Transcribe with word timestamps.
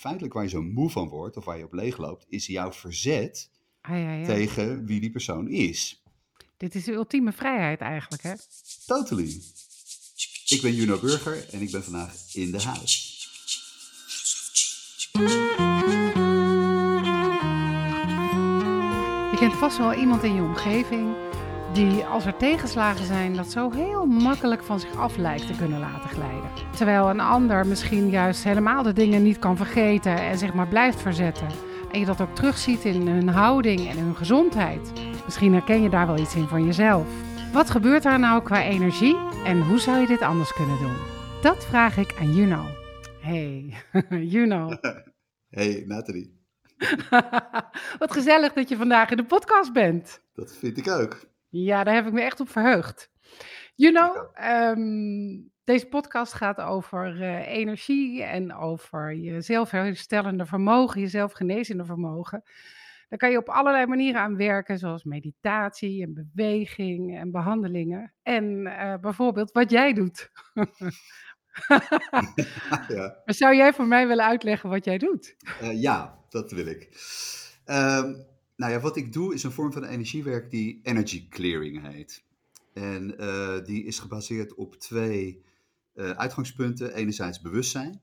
feitelijk 0.00 0.34
waar 0.34 0.42
je 0.42 0.48
zo 0.48 0.62
moe 0.62 0.90
van 0.90 1.08
wordt 1.08 1.36
of 1.36 1.44
waar 1.44 1.58
je 1.58 1.64
op 1.64 1.72
leeg 1.72 1.96
loopt, 1.96 2.26
is 2.28 2.46
jouw 2.46 2.72
verzet 2.72 3.50
Ah, 3.80 3.98
ja, 3.98 4.12
ja. 4.12 4.26
tegen 4.26 4.86
wie 4.86 5.00
die 5.00 5.10
persoon 5.10 5.48
is. 5.48 6.02
Dit 6.56 6.74
is 6.74 6.84
de 6.84 6.92
ultieme 6.92 7.32
vrijheid 7.32 7.80
eigenlijk, 7.80 8.22
hè? 8.22 8.32
Totally. 8.86 9.42
Ik 10.46 10.58
ben 10.62 10.74
Juno 10.74 10.98
Burger 10.98 11.48
en 11.52 11.60
ik 11.60 11.70
ben 11.70 11.84
vandaag 11.84 12.14
in 12.32 12.50
de 12.50 12.62
huis. 12.62 13.08
Je 19.30 19.36
kent 19.36 19.54
vast 19.54 19.78
wel 19.78 19.94
iemand 19.94 20.22
in 20.22 20.34
je 20.34 20.42
omgeving 20.42 21.14
die 21.72 22.04
als 22.04 22.26
er 22.26 22.36
tegenslagen 22.36 23.04
zijn, 23.04 23.34
dat 23.34 23.50
zo 23.50 23.70
heel 23.70 24.06
makkelijk 24.06 24.62
van 24.62 24.80
zich 24.80 24.96
af 24.96 25.16
lijkt 25.16 25.46
te 25.46 25.56
kunnen 25.56 25.80
laten 25.80 26.08
glijden. 26.10 26.50
Terwijl 26.76 27.10
een 27.10 27.20
ander 27.20 27.66
misschien 27.66 28.10
juist 28.10 28.44
helemaal 28.44 28.82
de 28.82 28.92
dingen 28.92 29.22
niet 29.22 29.38
kan 29.38 29.56
vergeten 29.56 30.18
en 30.18 30.38
zich 30.38 30.54
maar 30.54 30.68
blijft 30.68 31.00
verzetten. 31.00 31.46
En 31.92 32.00
je 32.00 32.06
dat 32.06 32.20
ook 32.20 32.34
terugziet 32.34 32.84
in 32.84 33.08
hun 33.08 33.28
houding 33.28 33.88
en 33.88 33.98
hun 33.98 34.16
gezondheid. 34.16 34.92
Misschien 35.24 35.52
herken 35.52 35.82
je 35.82 35.88
daar 35.88 36.06
wel 36.06 36.18
iets 36.18 36.34
in 36.34 36.48
van 36.48 36.64
jezelf. 36.64 37.06
Wat 37.52 37.70
gebeurt 37.70 38.02
daar 38.02 38.18
nou 38.18 38.42
qua 38.42 38.62
energie 38.62 39.16
en 39.44 39.62
hoe 39.62 39.78
zou 39.78 40.00
je 40.00 40.06
dit 40.06 40.20
anders 40.20 40.52
kunnen 40.52 40.78
doen? 40.78 40.96
Dat 41.42 41.64
vraag 41.64 41.96
ik 41.96 42.14
aan 42.20 42.34
Juno. 42.34 42.64
Hey, 43.20 43.74
Juno. 44.34 44.68
Hey 45.50 45.84
Nathalie, 45.86 46.38
Wat 47.98 48.12
gezellig 48.12 48.52
dat 48.52 48.68
je 48.68 48.76
vandaag 48.76 49.10
in 49.10 49.16
de 49.16 49.24
podcast 49.24 49.72
bent. 49.72 50.22
dat 50.34 50.56
vind 50.56 50.76
ik 50.78 50.88
ook. 50.88 51.28
Ja, 51.50 51.84
daar 51.84 51.94
heb 51.94 52.06
ik 52.06 52.12
me 52.12 52.20
echt 52.20 52.40
op 52.40 52.48
verheugd. 52.48 53.10
Juno, 53.74 54.30
ehm, 54.32 55.38
deze 55.64 55.86
podcast 55.86 56.32
gaat 56.32 56.60
over 56.60 57.22
eh, 57.22 57.46
energie 57.48 58.22
en 58.22 58.54
over 58.54 59.14
je 59.14 59.40
zelfherstellende 59.40 60.46
vermogen, 60.46 61.00
je 61.00 61.06
zelfgenezende 61.06 61.84
vermogen. 61.84 62.42
Daar 63.08 63.18
kan 63.18 63.30
je 63.30 63.38
op 63.38 63.48
allerlei 63.48 63.86
manieren 63.86 64.20
aan 64.20 64.36
werken, 64.36 64.78
zoals 64.78 65.04
meditatie 65.04 66.02
en 66.02 66.14
beweging 66.14 67.18
en 67.18 67.30
behandelingen. 67.30 68.12
En 68.22 68.66
eh, 68.66 68.94
bijvoorbeeld 69.00 69.52
wat 69.52 69.70
jij 69.70 69.92
doet. 69.92 70.30
ja. 72.88 73.22
Zou 73.24 73.56
jij 73.56 73.72
voor 73.72 73.86
mij 73.86 74.06
willen 74.06 74.24
uitleggen 74.24 74.68
wat 74.68 74.84
jij 74.84 74.98
doet? 74.98 75.36
Eh, 75.60 75.80
ja, 75.80 76.18
dat 76.28 76.50
wil 76.50 76.66
ik. 76.66 76.88
Ehm, 77.64 78.14
nou 78.60 78.72
ja, 78.72 78.80
wat 78.80 78.96
ik 78.96 79.12
doe 79.12 79.34
is 79.34 79.42
een 79.42 79.52
vorm 79.52 79.72
van 79.72 79.84
energiewerk 79.84 80.50
die 80.50 80.80
energy 80.82 81.28
clearing 81.28 81.82
heet. 81.82 82.24
En 82.72 83.18
eh, 83.18 83.64
die 83.64 83.84
is 83.84 83.98
gebaseerd 83.98 84.54
op 84.54 84.74
twee 84.74 85.42
eh, 85.92 86.10
uitgangspunten. 86.10 86.94
Enerzijds 86.94 87.40
bewustzijn. 87.40 88.02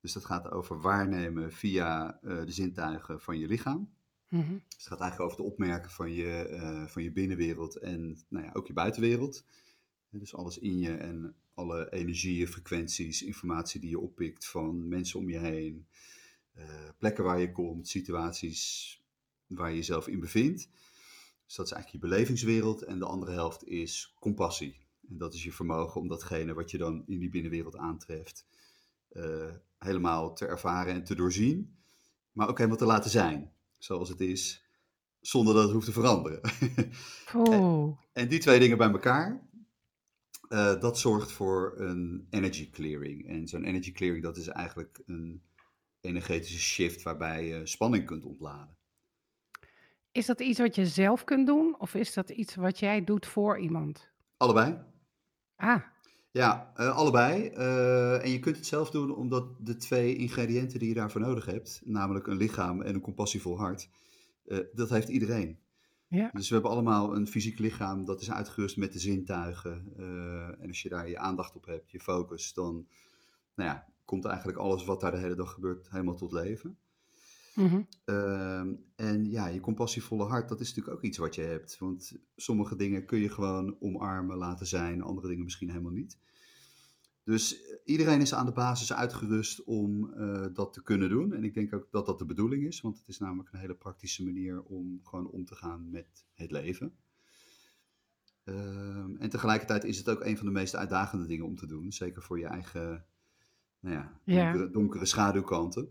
Dus 0.00 0.12
dat 0.12 0.24
gaat 0.24 0.50
over 0.50 0.80
waarnemen 0.80 1.52
via 1.52 2.18
eh, 2.22 2.44
de 2.44 2.52
zintuigen 2.52 3.20
van 3.20 3.38
je 3.38 3.46
lichaam. 3.46 3.92
Mhm. 4.28 4.52
Dus 4.52 4.76
het 4.76 4.86
gaat 4.86 5.00
eigenlijk 5.00 5.30
over 5.30 5.44
het 5.44 5.52
opmerken 5.52 5.90
van 5.90 6.12
je, 6.12 6.86
van 6.88 7.02
je 7.02 7.12
binnenwereld 7.12 7.76
en 7.76 8.18
nou 8.28 8.44
ja, 8.44 8.50
ook 8.52 8.66
je 8.66 8.72
buitenwereld. 8.72 9.44
Dus 10.10 10.34
alles 10.34 10.58
in 10.58 10.78
je 10.78 10.94
en 10.94 11.34
alle 11.54 11.92
energieën, 11.92 12.48
frequenties, 12.48 13.22
informatie 13.22 13.80
die 13.80 13.90
je 13.90 13.98
oppikt 13.98 14.46
van 14.46 14.88
mensen 14.88 15.18
om 15.18 15.28
je 15.28 15.38
heen, 15.38 15.86
plekken 16.98 17.24
waar 17.24 17.40
je 17.40 17.52
komt, 17.52 17.88
situaties 17.88 19.02
waar 19.54 19.70
je 19.70 19.76
jezelf 19.76 20.08
in 20.08 20.20
bevindt. 20.20 20.68
Dus 21.46 21.54
dat 21.54 21.66
is 21.66 21.72
eigenlijk 21.72 22.04
je 22.04 22.10
belevingswereld. 22.10 22.82
En 22.82 22.98
de 22.98 23.04
andere 23.04 23.32
helft 23.32 23.66
is 23.66 24.14
compassie. 24.20 24.86
En 25.08 25.18
dat 25.18 25.34
is 25.34 25.44
je 25.44 25.52
vermogen 25.52 26.00
om 26.00 26.08
datgene 26.08 26.54
wat 26.54 26.70
je 26.70 26.78
dan 26.78 27.02
in 27.06 27.18
die 27.18 27.30
binnenwereld 27.30 27.76
aantreft, 27.76 28.46
eh, 29.08 29.50
helemaal 29.78 30.34
te 30.34 30.46
ervaren 30.46 30.94
en 30.94 31.04
te 31.04 31.14
doorzien. 31.14 31.76
Maar 32.32 32.48
ook 32.48 32.56
helemaal 32.56 32.78
te 32.78 32.84
laten 32.84 33.10
zijn, 33.10 33.52
zoals 33.78 34.08
het 34.08 34.20
is, 34.20 34.64
zonder 35.20 35.54
dat 35.54 35.62
het 35.62 35.72
hoeft 35.72 35.86
te 35.86 35.92
veranderen. 35.92 36.40
Oh, 37.34 37.98
En 38.12 38.28
die 38.28 38.38
twee 38.38 38.58
dingen 38.58 38.78
bij 38.78 38.90
elkaar, 38.90 39.48
eh, 40.48 40.80
dat 40.80 40.98
zorgt 40.98 41.32
voor 41.32 41.74
een 41.76 42.26
energy 42.30 42.70
clearing. 42.70 43.28
En 43.28 43.48
zo'n 43.48 43.64
energy 43.64 43.92
clearing, 43.92 44.22
dat 44.22 44.36
is 44.36 44.48
eigenlijk 44.48 45.02
een 45.06 45.42
energetische 46.00 46.60
shift 46.60 47.02
waarbij 47.02 47.46
je 47.46 47.66
spanning 47.66 48.06
kunt 48.06 48.24
ontladen. 48.24 48.76
Is 50.14 50.26
dat 50.26 50.40
iets 50.40 50.58
wat 50.58 50.74
je 50.74 50.86
zelf 50.86 51.24
kunt 51.24 51.46
doen 51.46 51.74
of 51.78 51.94
is 51.94 52.14
dat 52.14 52.30
iets 52.30 52.54
wat 52.54 52.78
jij 52.78 53.04
doet 53.04 53.26
voor 53.26 53.58
iemand? 53.58 54.10
Allebei? 54.36 54.78
Ah, 55.56 55.82
Ja, 56.30 56.72
eh, 56.74 56.96
allebei. 56.96 57.48
Eh, 57.48 58.24
en 58.24 58.30
je 58.30 58.38
kunt 58.38 58.56
het 58.56 58.66
zelf 58.66 58.90
doen 58.90 59.14
omdat 59.14 59.46
de 59.58 59.76
twee 59.76 60.16
ingrediënten 60.16 60.78
die 60.78 60.88
je 60.88 60.94
daarvoor 60.94 61.20
nodig 61.20 61.46
hebt, 61.46 61.80
namelijk 61.84 62.26
een 62.26 62.36
lichaam 62.36 62.82
en 62.82 62.94
een 62.94 63.00
compassievol 63.00 63.58
hart, 63.58 63.88
eh, 64.44 64.58
dat 64.72 64.90
heeft 64.90 65.08
iedereen. 65.08 65.58
ja. 66.08 66.30
Dus 66.32 66.48
we 66.48 66.54
hebben 66.54 66.72
allemaal 66.72 67.16
een 67.16 67.26
fysiek 67.26 67.58
lichaam 67.58 68.04
dat 68.04 68.20
is 68.20 68.30
uitgerust 68.30 68.76
met 68.76 68.92
de 68.92 68.98
zintuigen. 68.98 69.92
en 70.60 70.68
als 70.68 70.82
je 70.82 70.88
daar 70.88 71.08
je 71.08 71.18
aandacht 71.18 71.56
op 71.56 71.66
hebt, 71.66 71.90
je 71.90 72.00
focus, 72.00 72.52
dan 72.52 72.86
nou 73.54 73.70
ja, 73.70 73.86
komt 74.04 74.24
eigenlijk 74.24 74.58
alles 74.58 74.84
wat 74.84 75.00
daar 75.00 75.10
de 75.10 75.18
hele 75.18 75.34
dag 75.34 75.52
gebeurt 75.52 75.90
helemaal 75.90 76.16
tot 76.16 76.32
leven. 76.32 76.78
Mhm. 77.54 77.82
Ehm, 78.04 78.74
en 78.96 79.30
ja, 79.30 79.46
je 79.46 79.60
compassievolle 79.60 80.24
hart, 80.24 80.48
dat 80.48 80.60
is 80.60 80.68
natuurlijk 80.68 80.96
ook 80.96 81.02
iets 81.02 81.18
wat 81.18 81.34
je 81.34 81.42
hebt. 81.42 81.78
Want 81.78 82.12
sommige 82.36 82.76
dingen 82.76 83.04
kun 83.04 83.18
je 83.18 83.28
gewoon 83.28 83.76
omarmen, 83.80 84.36
laten 84.36 84.66
zijn, 84.66 85.02
andere 85.02 85.28
dingen 85.28 85.44
misschien 85.44 85.70
helemaal 85.70 85.92
niet. 85.92 86.18
Dus 87.24 87.62
eh, 87.62 87.76
iedereen 87.84 88.20
is 88.20 88.34
aan 88.34 88.46
de 88.46 88.52
basis 88.52 88.92
uitgerust 88.92 89.64
om 89.64 90.12
eh, 90.12 90.46
dat 90.52 90.72
te 90.72 90.82
kunnen 90.82 91.08
doen. 91.08 91.32
En 91.32 91.44
ik 91.44 91.54
denk 91.54 91.74
ook 91.74 91.86
dat 91.90 92.06
dat 92.06 92.18
de 92.18 92.26
bedoeling 92.26 92.66
is, 92.66 92.80
want 92.80 92.98
het 92.98 93.08
is 93.08 93.18
namelijk 93.18 93.52
een 93.52 93.58
hele 93.58 93.74
praktische 93.74 94.24
manier 94.24 94.62
om 94.62 95.00
gewoon 95.02 95.30
om 95.30 95.44
te 95.44 95.54
gaan 95.54 95.90
met 95.90 96.24
het 96.34 96.50
leven. 96.50 96.96
Ehm, 98.44 99.16
en 99.16 99.30
tegelijkertijd 99.30 99.84
is 99.84 99.98
het 99.98 100.08
ook 100.08 100.24
een 100.24 100.36
van 100.36 100.46
de 100.46 100.52
meest 100.52 100.76
uitdagende 100.76 101.26
dingen 101.26 101.46
om 101.46 101.56
te 101.56 101.66
doen. 101.66 101.92
Zeker 101.92 102.22
voor 102.22 102.38
je 102.38 102.46
eigen 102.46 103.06
nou 103.80 104.06
ja, 104.24 104.68
donkere 104.68 105.06
schaduwkanten. 105.06 105.88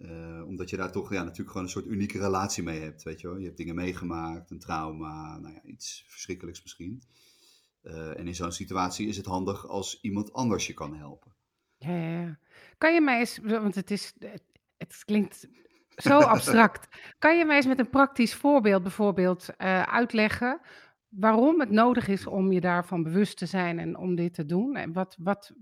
Eh, 0.00 0.42
omdat 0.46 0.70
je 0.70 0.76
daar 0.76 0.92
toch 0.92 1.12
ja, 1.12 1.22
natuurlijk 1.22 1.50
gewoon 1.50 1.62
een 1.62 1.72
soort 1.72 1.86
unieke 1.86 2.18
relatie 2.18 2.62
mee 2.62 2.80
hebt. 2.80 3.02
Weet 3.02 3.20
je, 3.20 3.28
wel? 3.28 3.36
je 3.36 3.44
hebt 3.44 3.56
dingen 3.56 3.74
meegemaakt, 3.74 4.50
een 4.50 4.58
trauma, 4.58 5.38
nou 5.38 5.54
ja, 5.54 5.62
iets 5.62 6.04
verschrikkelijks 6.06 6.62
misschien. 6.62 7.02
Eh, 7.82 8.18
en 8.18 8.26
in 8.26 8.34
zo'n 8.34 8.52
situatie 8.52 9.08
is 9.08 9.16
het 9.16 9.26
handig 9.26 9.68
als 9.68 9.98
iemand 10.00 10.32
anders 10.32 10.66
je 10.66 10.74
kan 10.74 10.96
helpen. 10.96 11.34
Ja, 11.76 11.90
ja, 11.90 12.20
ja. 12.20 12.38
Kan 12.78 12.94
je 12.94 13.00
mij 13.00 13.18
eens, 13.18 13.38
want 13.42 13.74
het 13.74 13.90
is, 13.90 14.14
het, 14.76 15.04
klinkt 15.04 15.48
zo 15.96 16.18
abstract. 16.34 16.88
Kan 17.18 17.38
je 17.38 17.44
mij 17.44 17.56
eens 17.56 17.66
met 17.66 17.78
een 17.78 17.90
praktisch 17.90 18.34
voorbeeld 18.34 18.82
bijvoorbeeld 18.82 19.48
eh, 19.56 19.82
uitleggen 19.82 20.60
waarom 21.08 21.60
het 21.60 21.70
nodig 21.70 22.08
is 22.08 22.26
om 22.26 22.52
je 22.52 22.60
daarvan 22.60 23.02
bewust 23.02 23.38
te 23.38 23.46
zijn 23.46 23.78
en 23.78 23.96
om 23.96 24.14
dit 24.14 24.34
te 24.34 24.46
doen? 24.46 24.76
En 24.76 24.92
wat, 24.92 25.16
wat, 25.18 25.52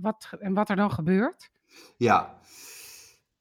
wat, 0.00 0.32
en 0.38 0.54
wat 0.54 0.68
er 0.68 0.76
dan 0.76 0.90
gebeurt? 0.90 1.50
Ja, 1.96 2.40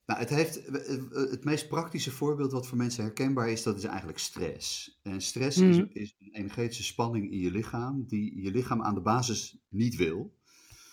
nou, 0.05 0.19
het, 0.19 0.29
heeft, 0.29 0.65
eh, 0.65 0.97
het 1.31 1.43
meest 1.43 1.67
praktische 1.67 2.11
voorbeeld 2.11 2.51
wat 2.51 2.67
voor 2.67 2.77
mensen 2.77 3.03
herkenbaar 3.03 3.49
is, 3.49 3.63
dat 3.63 3.77
is 3.77 3.83
eigenlijk 3.83 4.19
stress. 4.19 4.99
En 5.03 5.21
stress 5.21 5.57
is, 5.57 5.77
Mhm. 5.77 5.85
is 5.89 6.15
een 6.19 6.33
energetische 6.33 6.83
spanning 6.83 7.31
in 7.31 7.39
je 7.39 7.51
lichaam, 7.51 8.05
die 8.07 8.41
je 8.41 8.51
lichaam 8.51 8.81
aan 8.81 8.95
de 8.95 9.01
basis 9.01 9.57
niet 9.69 9.95
wil. 9.95 10.33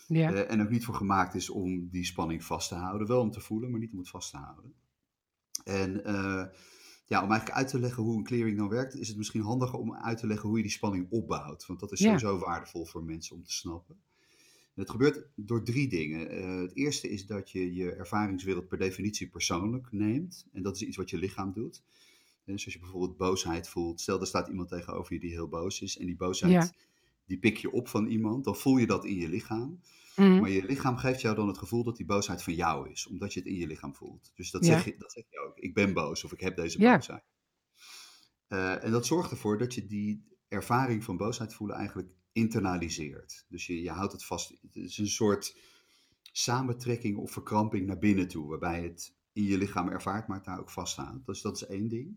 Ja, 0.09 0.33
Eh, 0.33 0.51
en 0.51 0.63
ook 0.63 0.71
niet 0.71 0.85
voor 0.85 0.95
gemaakt 0.95 1.35
is 1.35 1.51
om 1.51 1.89
die 1.91 2.05
spanning 2.05 2.45
vast 2.45 2.69
te 2.69 2.75
houden. 2.75 3.07
Wel 3.07 3.21
om 3.21 3.31
te 3.31 3.41
voelen, 3.41 3.71
maar 3.71 3.81
niet 3.81 3.93
om 3.93 3.99
het 3.99 4.09
vast 4.09 4.31
te 4.31 4.37
houden. 4.37 4.75
En 5.65 6.05
eh, 6.05 6.45
ja, 7.07 7.23
om 7.23 7.31
eigenlijk 7.31 7.51
uit 7.51 7.69
te 7.69 7.79
leggen 7.81 8.03
hoe 8.03 8.17
een 8.17 8.25
clearing 8.25 8.57
dan 8.59 8.69
werkt, 8.69 8.95
is 8.95 9.09
het 9.09 9.17
misschien 9.17 9.43
handiger 9.43 9.79
om 9.79 9.95
uit 9.95 10.19
te 10.19 10.27
leggen 10.27 10.49
hoe 10.49 10.57
je 10.57 10.63
die 10.63 10.73
spanning 10.73 11.07
opbouwt. 11.11 11.67
Want 11.67 11.81
dat 11.81 11.93
is 11.93 11.99
Ja. 11.99 12.19
sowieso 12.19 12.39
waardevol 12.45 12.85
voor 12.87 13.05
mensen 13.05 13.37
om 13.37 13.43
te 13.43 13.53
snappen. 13.53 13.97
Het 14.75 14.91
gebeurt 14.91 15.27
door 15.35 15.63
drie 15.65 15.89
dingen. 15.89 16.29
Eh, 16.31 16.61
het 16.61 16.77
eerste 16.77 17.09
is 17.11 17.27
dat 17.27 17.51
je 17.51 17.75
je 17.75 17.93
ervaringswereld 17.93 18.69
per 18.69 18.79
definitie 18.79 19.29
persoonlijk 19.29 19.93
neemt. 19.93 20.47
En 20.53 20.63
dat 20.63 20.75
is 20.77 20.83
iets 20.83 20.97
wat 20.97 21.11
je 21.11 21.17
lichaam 21.19 21.53
doet. 21.53 21.83
Dus 22.45 22.65
als 22.65 22.75
je 22.75 22.81
bijvoorbeeld 22.81 23.17
boosheid 23.17 23.69
voelt, 23.69 24.01
stel 24.01 24.21
er 24.21 24.27
staat 24.27 24.49
iemand 24.49 24.69
tegenover 24.69 25.15
je 25.15 25.21
die 25.21 25.31
heel 25.31 25.49
boos 25.49 25.81
is. 25.81 25.99
En 25.99 26.07
die 26.07 26.17
boosheid, 26.17 26.53
Ja. 26.53 26.71
die 27.27 27.39
pik 27.39 27.57
je 27.57 27.71
op 27.71 27.89
van 27.89 28.07
iemand, 28.07 28.45
dan 28.45 28.57
voel 28.57 28.77
je 28.77 28.87
dat 28.87 29.05
in 29.05 29.19
je 29.19 29.29
lichaam. 29.29 29.81
Mhm. 30.17 30.41
Maar 30.41 30.51
je 30.51 30.65
lichaam 30.65 30.97
geeft 30.97 31.21
jou 31.21 31.35
dan 31.37 31.49
het 31.49 31.59
gevoel 31.59 31.85
dat 31.85 31.97
die 31.97 32.07
boosheid 32.07 32.43
van 32.43 32.55
jou 32.55 32.91
is, 32.91 33.07
omdat 33.07 33.33
je 33.33 33.41
het 33.41 33.49
in 33.49 33.57
je 33.57 33.67
lichaam 33.67 33.95
voelt. 33.95 34.33
Dus 34.35 34.51
dat, 34.51 34.65
Ja. 34.67 34.73
zeg, 34.73 34.85
je, 34.85 34.95
dat 34.99 35.13
zeg 35.13 35.25
je 35.31 35.39
ook. 35.39 35.59
Ik 35.59 35.75
ben 35.75 35.93
boos 35.93 36.25
of 36.25 36.33
ik 36.33 36.41
heb 36.41 36.57
deze 36.57 36.81
Ja. 36.81 36.95
boosheid. 36.95 37.23
Eh, 38.49 38.85
en 38.85 38.91
dat 38.91 39.07
zorgt 39.07 39.31
ervoor 39.31 39.59
dat 39.59 39.75
je 39.75 39.87
die 39.87 40.25
ervaring 40.49 41.05
van 41.05 41.17
boosheid 41.17 41.55
voelen 41.55 41.77
eigenlijk 41.77 42.09
internaliseert. 42.33 43.45
Dus 43.49 43.67
je, 43.67 43.83
je 43.83 43.91
houdt 43.91 44.13
het 44.13 44.25
vast. 44.25 44.49
Het 44.63 44.77
is 44.77 44.99
een 44.99 45.09
soort 45.09 45.57
samentrekking 46.33 47.17
of 47.17 47.31
verkramping 47.31 47.87
naar 47.87 47.99
binnen 47.99 48.29
toe, 48.29 48.49
waarbij 48.49 48.83
het 48.83 49.15
in 49.33 49.45
je 49.45 49.59
lichaam 49.59 49.89
ervaart, 49.89 50.27
maar 50.27 50.37
het 50.37 50.47
daar 50.47 50.61
ook 50.61 50.71
vasthoudt. 50.71 51.27
Dus 51.27 51.41
dat 51.41 51.57
is 51.57 51.67
één 51.67 51.89
ding. 51.89 52.17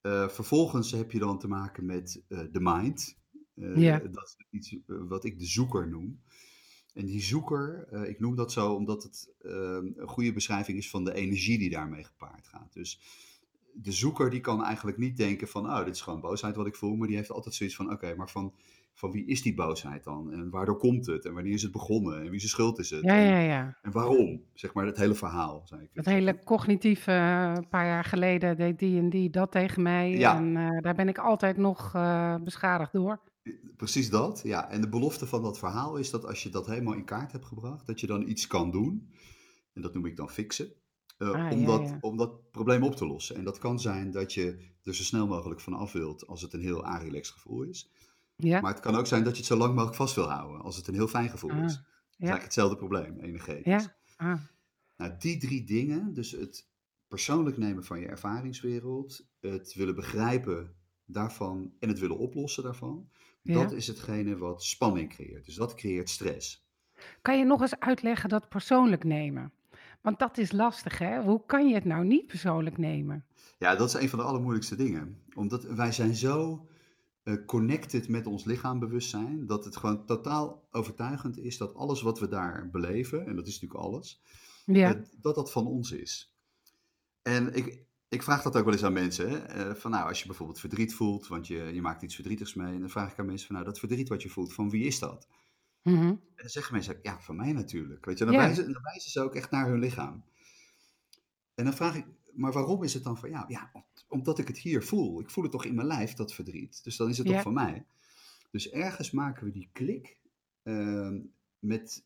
Eh, 0.00 0.28
vervolgens 0.28 0.90
heb 0.90 1.12
je 1.12 1.18
dan 1.18 1.38
te 1.38 1.48
maken 1.48 1.86
met 1.86 2.22
eh, 2.28 2.38
de 2.52 2.60
mind. 2.60 3.18
Eh, 3.54 3.76
Ja. 3.76 3.98
Dat 3.98 4.36
is 4.38 4.46
iets 4.50 4.76
wat 4.86 5.24
ik 5.24 5.38
de 5.38 5.46
zoeker 5.46 5.88
noem. 5.88 6.20
En 6.94 7.06
die 7.06 7.20
zoeker, 7.20 7.92
ik 8.08 8.20
noem 8.20 8.36
dat 8.36 8.52
zo 8.52 8.74
omdat 8.74 9.02
het 9.02 9.32
ehm, 9.40 9.86
een 9.96 10.08
goede 10.08 10.32
beschrijving 10.32 10.78
is 10.78 10.90
van 10.90 11.04
de 11.04 11.14
energie 11.14 11.58
die 11.58 11.70
daarmee 11.70 12.04
gepaard 12.04 12.48
gaat. 12.48 12.72
Dus 12.72 13.00
de 13.72 13.92
zoeker 13.92 14.30
die 14.30 14.40
kan 14.40 14.64
eigenlijk 14.64 14.98
niet 14.98 15.16
denken 15.16 15.48
van, 15.48 15.66
oh, 15.66 15.84
dit 15.84 15.94
is 15.94 16.00
gewoon 16.00 16.20
boosheid 16.20 16.56
wat 16.56 16.66
ik 16.66 16.76
voel, 16.76 16.96
maar 16.96 17.06
die 17.06 17.16
heeft 17.16 17.30
altijd 17.30 17.54
zoiets 17.54 17.76
van, 17.76 17.92
oké, 17.92 18.14
maar 18.14 18.30
van, 18.30 18.54
van 18.94 19.10
wie 19.10 19.26
is 19.26 19.42
die 19.42 19.54
boosheid 19.54 20.04
dan? 20.04 20.32
En 20.32 20.50
waardoor 20.50 20.76
komt 20.76 21.06
het? 21.06 21.24
En 21.24 21.34
wanneer 21.34 21.52
is 21.52 21.62
het 21.62 21.72
begonnen? 21.72 22.20
En 22.22 22.30
wie 22.30 22.38
zijn 22.38 22.50
schuld 22.50 22.78
is 22.78 22.90
het? 22.90 23.02
Ja, 23.04 23.14
ja, 23.16 23.38
ja. 23.38 23.78
En, 23.82 23.92
waarom? 23.92 24.42
Zeg 24.54 24.74
maar, 24.74 24.86
het 24.86 24.96
hele 24.96 25.14
verhaal. 25.14 25.62
Zei 25.64 25.82
ik. 25.82 25.88
Het 25.92 26.06
hele 26.06 26.38
cognitieve, 26.44 27.10
eh, 27.12 27.52
een 27.56 27.68
paar 27.68 27.86
jaar 27.86 28.04
geleden 28.04 28.56
deed 28.56 28.78
die 28.78 28.98
en 28.98 29.10
die 29.10 29.30
dat 29.30 29.50
tegen 29.52 29.82
mij. 29.82 30.10
Ja. 30.10 30.36
En 30.36 30.56
eh, 30.56 30.80
daar 30.82 30.94
ben 30.94 31.08
ik 31.08 31.18
altijd 31.18 31.56
nog 31.56 31.94
eh, 31.94 32.34
beschadigd 32.44 32.92
door. 32.92 33.20
Precies 33.76 34.10
dat, 34.10 34.40
ja. 34.44 34.70
En 34.70 34.80
de 34.80 34.88
belofte 34.88 35.26
van 35.26 35.42
dat 35.42 35.58
verhaal 35.58 35.96
is 35.96 36.10
dat 36.10 36.24
als 36.26 36.42
je 36.42 36.48
dat 36.48 36.66
helemaal 36.66 36.94
in 36.94 37.04
kaart 37.04 37.32
hebt 37.32 37.44
gebracht, 37.44 37.86
dat 37.86 38.00
je 38.00 38.06
dan 38.06 38.28
iets 38.28 38.46
kan 38.46 38.70
doen. 38.70 39.10
En 39.74 39.82
dat 39.82 39.94
noem 39.94 40.06
ik 40.06 40.16
dan 40.16 40.30
fixen. 40.30 40.72
eh, 41.18 41.28
Ah, 41.30 41.52
om, 41.52 41.58
ja, 41.60 41.66
dat, 41.66 41.88
ja. 41.88 41.98
om 42.00 42.16
dat 42.16 42.50
probleem 42.50 42.82
op 42.82 42.94
te 42.96 43.06
lossen. 43.06 43.36
En 43.36 43.44
dat 43.44 43.58
kan 43.58 43.80
zijn 43.80 44.10
dat 44.10 44.34
je 44.34 44.68
er 44.84 44.94
zo 44.94 45.02
snel 45.02 45.26
mogelijk 45.26 45.60
van 45.60 45.72
af 45.74 45.92
wilt 45.92 46.26
als 46.26 46.42
het 46.42 46.52
een 46.52 46.60
heel 46.60 46.84
arilex 46.84 47.30
gevoel 47.30 47.62
is. 47.62 47.90
Ja, 48.40 48.60
Maar 48.60 48.72
het 48.72 48.80
kan 48.82 48.94
ook 48.94 49.06
zijn 49.06 49.22
dat 49.24 49.32
je 49.32 49.38
het 49.38 49.46
zo 49.46 49.56
lang 49.56 49.72
mogelijk 49.74 49.96
vast 49.96 50.14
wil 50.14 50.28
houden 50.30 50.60
als 50.60 50.76
het 50.76 50.86
een 50.88 50.94
heel 50.94 51.08
fijn 51.08 51.28
gevoel 51.30 51.50
Ah, 51.50 51.64
is. 51.64 51.72
Dat 51.74 51.82
is 51.82 52.16
ja. 52.16 52.16
eigenlijk 52.16 52.42
hetzelfde 52.44 52.76
probleem, 52.76 53.18
energetisch. 53.20 53.64
ja. 53.84 53.96
Ah, 54.16 54.40
Nou, 54.96 55.12
die 55.18 55.38
drie 55.38 55.64
dingen, 55.64 56.14
dus 56.14 56.30
het 56.30 56.68
persoonlijk 57.08 57.56
nemen 57.56 57.84
van 57.84 58.00
je 58.00 58.06
ervaringswereld, 58.06 59.26
het 59.40 59.74
willen 59.74 59.94
begrijpen 59.94 60.74
daarvan 61.04 61.72
en 61.78 61.88
het 61.88 61.98
willen 61.98 62.18
oplossen 62.18 62.62
daarvan, 62.62 63.08
Ja. 63.42 63.54
dat 63.54 63.72
is 63.72 63.86
hetgene 63.86 64.36
wat 64.38 64.62
spanning 64.64 65.08
creëert. 65.08 65.44
Dus 65.44 65.54
dat 65.54 65.74
creëert 65.74 66.08
stress. 66.10 66.68
Kan 67.22 67.38
je 67.38 67.44
nog 67.44 67.60
eens 67.60 67.78
uitleggen 67.78 68.28
dat 68.28 68.48
persoonlijk 68.48 69.04
nemen? 69.04 69.52
Want 70.00 70.18
dat 70.18 70.38
is 70.38 70.52
lastig, 70.52 70.98
hè? 70.98 71.22
Hoe 71.22 71.42
kan 71.46 71.68
je 71.68 71.74
het 71.74 71.84
nou 71.84 72.04
niet 72.04 72.26
persoonlijk 72.26 72.78
nemen? 72.78 73.24
Ja, 73.58 73.74
dat 73.76 73.88
is 73.88 73.94
een 74.02 74.08
van 74.08 74.18
de 74.18 74.24
allermoeilijkste 74.24 74.76
dingen. 74.76 75.22
Omdat 75.34 75.64
wij 75.64 75.92
zijn 75.92 76.14
zo 76.14 76.66
connected 77.46 78.08
met 78.08 78.26
ons 78.26 78.44
lichaambewustzijn, 78.44 79.46
dat 79.46 79.64
het 79.64 79.76
gewoon 79.76 80.06
totaal 80.06 80.68
overtuigend 80.70 81.38
is 81.38 81.56
dat 81.56 81.74
alles 81.74 82.02
wat 82.02 82.18
we 82.18 82.28
daar 82.28 82.70
beleven, 82.70 83.26
en 83.26 83.36
dat 83.36 83.46
is 83.46 83.60
natuurlijk 83.60 83.80
alles, 83.80 84.22
Ja, 84.64 84.94
eh, 84.94 85.02
dat 85.20 85.34
dat 85.34 85.52
van 85.52 85.66
ons 85.66 85.90
is. 85.92 86.34
En 87.22 87.54
ik, 87.54 87.84
ik 88.08 88.22
vraag 88.22 88.42
dat 88.42 88.56
ook 88.56 88.64
wel 88.64 88.72
eens 88.72 88.84
aan 88.84 88.92
mensen. 88.92 89.30
Hè? 89.30 89.36
eh, 89.38 89.74
van 89.74 89.90
nou, 89.90 90.08
als 90.08 90.20
je 90.20 90.26
bijvoorbeeld 90.26 90.60
verdriet 90.60 90.94
voelt, 90.94 91.26
want 91.26 91.46
je, 91.46 91.56
je 91.74 91.80
maakt 91.82 92.02
iets 92.02 92.14
verdrietigs 92.14 92.54
mee. 92.54 92.74
En 92.74 92.80
dan 92.80 92.90
vraag 92.90 93.12
ik 93.12 93.18
aan 93.18 93.26
mensen 93.26 93.46
van 93.46 93.54
nou, 93.56 93.68
dat 93.68 93.78
verdriet 93.78 94.08
wat 94.08 94.22
je 94.22 94.28
voelt, 94.28 94.52
van 94.52 94.70
wie 94.70 94.84
is 94.84 94.98
dat? 94.98 95.28
mhm. 95.82 96.06
En 96.06 96.20
dan 96.36 96.48
zeggen 96.48 96.74
mensen, 96.74 96.98
ja, 97.02 97.20
van 97.20 97.36
mij 97.36 97.52
natuurlijk. 97.52 98.04
Weet 98.04 98.18
je, 98.18 98.24
dan, 98.24 98.34
Ja. 98.34 98.40
wijzen, 98.40 98.72
dan 98.72 98.82
wijzen 98.82 99.10
ze 99.10 99.20
ook 99.20 99.34
echt 99.34 99.50
naar 99.50 99.68
hun 99.68 99.78
lichaam. 99.78 100.24
En 101.54 101.64
dan 101.64 101.74
vraag 101.74 101.96
ik, 101.96 102.06
maar 102.32 102.52
waarom 102.52 102.82
is 102.82 102.94
het 102.94 103.02
dan 103.04 103.18
van 103.18 103.30
jou? 103.30 103.44
Ja, 103.48 103.70
omdat 104.10 104.38
ik 104.38 104.48
het 104.48 104.58
hier 104.58 104.84
voel. 104.84 105.20
Ik 105.20 105.30
voel 105.30 105.42
het 105.44 105.52
toch 105.52 105.64
in 105.64 105.74
mijn 105.74 105.86
lijf, 105.86 106.14
dat 106.14 106.34
verdriet. 106.34 106.84
Dus 106.84 106.96
dan 106.96 107.08
is 107.08 107.18
het 107.18 107.26
Ja. 107.26 107.32
toch 107.32 107.42
van 107.42 107.52
mij. 107.54 107.84
Dus 108.50 108.70
ergens 108.70 109.10
maken 109.10 109.44
we 109.44 109.50
die 109.50 109.68
klik 109.72 110.18
ehm, 110.62 111.18
met, 111.58 112.04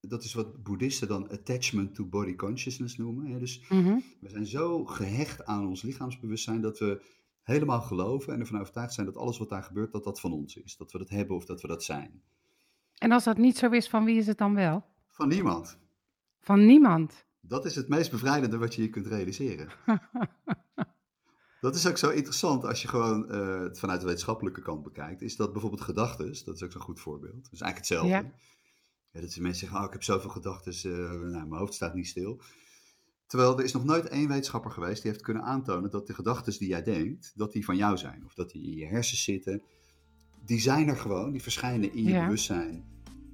dat 0.00 0.24
is 0.24 0.34
wat 0.34 0.62
boeddhisten 0.62 1.08
dan 1.08 1.28
attachment 1.30 1.94
to 1.94 2.04
body 2.06 2.34
consciousness 2.36 2.96
noemen. 2.96 3.26
Hè? 3.32 3.38
Dus 3.38 3.64
Mhm. 3.68 3.98
we 4.20 4.28
zijn 4.28 4.46
zo 4.46 4.84
gehecht 4.84 5.44
aan 5.44 5.66
ons 5.66 5.82
lichaamsbewustzijn 5.82 6.60
dat 6.60 6.78
we 6.78 7.02
helemaal 7.42 7.80
geloven 7.80 8.32
en 8.32 8.40
ervan 8.40 8.60
overtuigd 8.60 8.94
zijn 8.94 9.06
dat 9.06 9.16
alles 9.16 9.38
wat 9.38 9.48
daar 9.48 9.62
gebeurt, 9.62 9.92
dat 9.92 10.04
dat 10.04 10.20
van 10.20 10.32
ons 10.32 10.56
is. 10.56 10.76
Dat 10.76 10.92
we 10.92 10.98
dat 10.98 11.08
hebben 11.08 11.36
of 11.36 11.44
dat 11.44 11.60
we 11.60 11.68
dat 11.68 11.84
zijn. 11.84 12.22
En 12.98 13.12
als 13.12 13.24
dat 13.24 13.38
niet 13.38 13.56
zo 13.56 13.70
is, 13.70 13.88
van 13.88 14.04
wie 14.04 14.16
is 14.16 14.26
het 14.26 14.38
dan 14.38 14.54
wel? 14.54 14.84
Van 15.08 15.28
niemand. 15.28 15.78
Van 16.40 16.66
niemand. 16.66 17.24
Dat 17.40 17.64
is 17.64 17.74
het 17.74 17.88
meest 17.88 18.10
bevrijdende 18.10 18.58
wat 18.58 18.74
je 18.74 18.82
je 18.82 18.88
kunt 18.90 19.06
realiseren. 19.06 19.68
Dat 21.64 21.74
is 21.74 21.86
ook 21.86 21.98
zo 21.98 22.10
interessant 22.10 22.64
als 22.64 22.82
je 22.82 22.88
gewoon 22.88 23.30
eh, 23.30 23.60
het 23.60 23.78
vanuit 23.78 24.00
de 24.00 24.06
wetenschappelijke 24.06 24.62
kant 24.62 24.82
bekijkt. 24.82 25.22
Is 25.22 25.36
dat 25.36 25.52
bijvoorbeeld 25.52 25.82
gedachten, 25.82 26.26
dat 26.44 26.54
is 26.54 26.62
ook 26.62 26.72
zo'n 26.72 26.80
goed 26.80 27.00
voorbeeld. 27.00 27.42
Dat 27.42 27.52
is 27.52 27.60
eigenlijk 27.60 27.76
hetzelfde. 27.76 28.08
Ja. 28.08 28.32
Ja, 29.10 29.20
dat 29.20 29.36
mensen 29.36 29.54
zeggen, 29.54 29.78
oh, 29.78 29.84
ik 29.84 29.92
heb 29.92 30.02
zoveel 30.02 30.30
gedachten, 30.30 30.90
nou, 31.30 31.30
mijn 31.30 31.60
hoofd 31.60 31.74
staat 31.74 31.94
niet 31.94 32.06
stil. 32.06 32.40
Terwijl 33.26 33.58
er 33.58 33.64
is 33.64 33.72
nog 33.72 33.84
nooit 33.84 34.08
één 34.08 34.28
wetenschapper 34.28 34.70
geweest 34.70 35.02
die 35.02 35.10
heeft 35.10 35.24
kunnen 35.24 35.42
aantonen 35.42 35.90
dat 35.90 36.06
de 36.06 36.14
gedachten 36.14 36.58
die 36.58 36.68
jij 36.68 36.82
denkt, 36.82 37.32
dat 37.34 37.52
die 37.52 37.64
van 37.64 37.76
jou 37.76 37.96
zijn. 37.96 38.24
Of 38.24 38.34
dat 38.34 38.50
die 38.50 38.62
in 38.62 38.76
je 38.76 38.86
hersens 38.86 39.24
zitten. 39.24 39.62
Die 40.44 40.60
zijn 40.60 40.88
er 40.88 40.96
gewoon, 40.96 41.32
die 41.32 41.42
verschijnen 41.42 41.94
in 41.94 42.04
je 42.04 42.10
Ja. 42.10 42.24
bewustzijn 42.24 42.84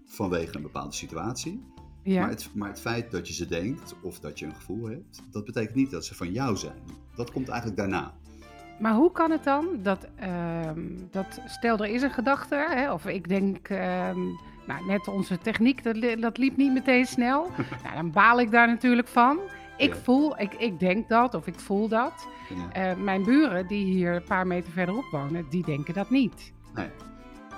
vanwege 0.07 0.57
een 0.57 0.63
bepaalde 0.63 0.95
situatie. 0.95 1.65
Ja. 2.03 2.21
Maar, 2.21 2.31
het, 2.31 2.55
maar 2.55 2.69
het 2.69 2.81
feit 2.81 3.11
dat 3.11 3.29
je 3.29 3.35
ze 3.35 3.47
denkt 3.47 3.95
of 4.03 4.21
dat 4.21 4.39
je 4.39 4.47
een 4.47 4.55
gevoel 4.55 4.85
hebt, 4.89 5.23
dat 5.31 5.45
betekent 5.45 5.75
niet 5.75 5.91
dat 5.91 6.05
ze 6.05 6.15
van 6.15 6.33
jou 6.33 6.57
zijn. 6.57 6.83
Dat 7.15 7.31
komt 7.31 7.49
eigenlijk 7.49 7.79
daarna. 7.81 8.20
Maar 8.81 8.95
hoe 8.95 9.13
kan 9.13 9.31
het 9.31 9.45
dan 9.45 9.67
dat, 9.83 10.07
ehm, 10.17 10.81
dat 11.11 11.41
stel 11.47 11.79
er 11.79 11.87
is 11.95 12.03
een 12.03 12.11
gedachte, 12.11 12.67
hè, 12.69 12.93
of 12.93 13.07
ik 13.07 13.29
denk, 13.29 13.69
ehm, 13.69 14.19
nou, 14.67 14.87
net 14.87 15.09
onze 15.09 15.39
techniek, 15.39 15.83
dat, 15.83 16.21
dat 16.21 16.39
liep 16.39 16.57
niet 16.57 16.73
meteen 16.73 17.07
snel. 17.07 17.47
nou, 17.83 17.95
dan 17.95 18.11
baal 18.11 18.41
ik 18.41 18.51
daar 18.51 18.67
natuurlijk 18.67 19.09
van. 19.09 19.39
Ik 19.77 19.95
Ja. 19.95 20.01
voel, 20.01 20.41
ik, 20.41 20.55
ik 20.55 20.81
denk 20.81 21.09
dat 21.09 21.35
of 21.35 21.47
ik 21.47 21.59
voel 21.61 21.89
dat. 21.89 22.27
Ja. 22.55 22.91
Eh, 22.91 22.97
mijn 22.97 23.25
buren 23.25 23.67
die 23.67 23.85
hier 23.85 24.15
een 24.15 24.25
paar 24.25 24.47
meter 24.47 24.73
verderop 24.73 25.05
wonen, 25.11 25.47
die 25.51 25.65
denken 25.65 25.95
dat 25.95 26.11
niet. 26.11 26.53
Nee. 26.75 26.89